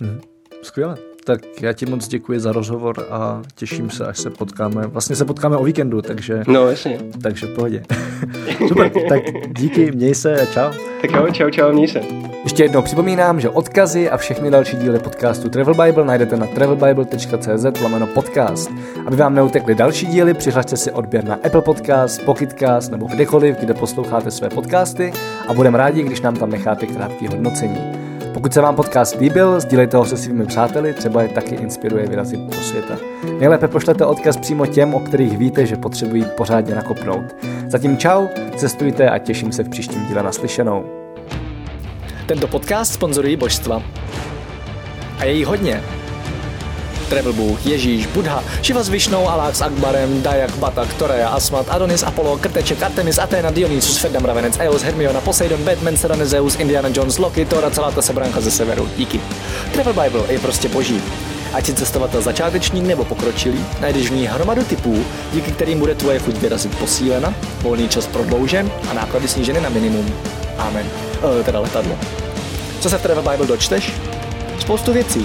[0.00, 0.20] Hmm.
[0.62, 1.07] Skvěle.
[1.28, 4.86] Tak já ti moc děkuji za rozhovor a těším se, až se potkáme.
[4.86, 6.42] Vlastně se potkáme o víkendu, takže...
[6.46, 6.98] No, jasně.
[7.22, 7.82] Takže v pohodě.
[8.68, 9.22] Super, tak
[9.58, 10.78] díky, měj se a čau.
[11.00, 12.00] Tak jo, čau, čau, měj se.
[12.44, 17.80] Ještě jednou připomínám, že odkazy a všechny další díly podcastu Travel Bible najdete na travelbible.cz
[17.82, 18.70] lomeno podcast.
[19.06, 23.74] Aby vám neutekly další díly, přihlašte si odběr na Apple Podcast, Pocketcast nebo kdekoliv, kde
[23.74, 25.12] posloucháte své podcasty
[25.48, 28.08] a budeme rádi, když nám tam necháte krátké hodnocení.
[28.34, 32.40] Pokud se vám podcast líbil, sdílejte ho se svými přáteli, třeba je taky inspiruje vyrazit
[32.40, 32.96] do světa.
[33.38, 37.36] Nejlépe pošlete odkaz přímo těm, o kterých víte, že potřebují pořádně nakopnout.
[37.66, 38.26] Zatím čau,
[38.56, 40.84] cestujte a těším se v příštím díle naslyšenou.
[42.26, 43.82] Tento podcast sponzorují božstva.
[45.18, 45.82] A je jí hodně.
[47.08, 52.02] Travel Bůh, Ježíš, Buddha, Shiva s Višnou, Alák s Akbarem, Dayak, Batak, Torea, Asmat, Adonis,
[52.02, 57.18] Apollo, Krteček, Artemis, Athena, Dionysus, Ferdam, Ravenec, Eos, Hermiona, Poseidon, Batman, Serena, Zeus, Indiana Jones,
[57.18, 58.88] Loki, Thor a celá ta sebranka ze severu.
[58.96, 59.20] Díky.
[59.72, 61.02] Travel Bible je prostě boží.
[61.52, 66.18] Ať si cestovatel začáteční nebo pokročilý, najdeš v ní hromadu typů, díky kterým bude tvoje
[66.18, 70.14] chuť vyrazit posílena, volný čas prodloužen a náklady sníženy na minimum.
[70.58, 70.86] Amen.
[71.40, 71.98] E, teda letadlo.
[72.80, 73.92] Co se v Travel Bible dočteš?
[74.58, 75.24] Spoustu věcí.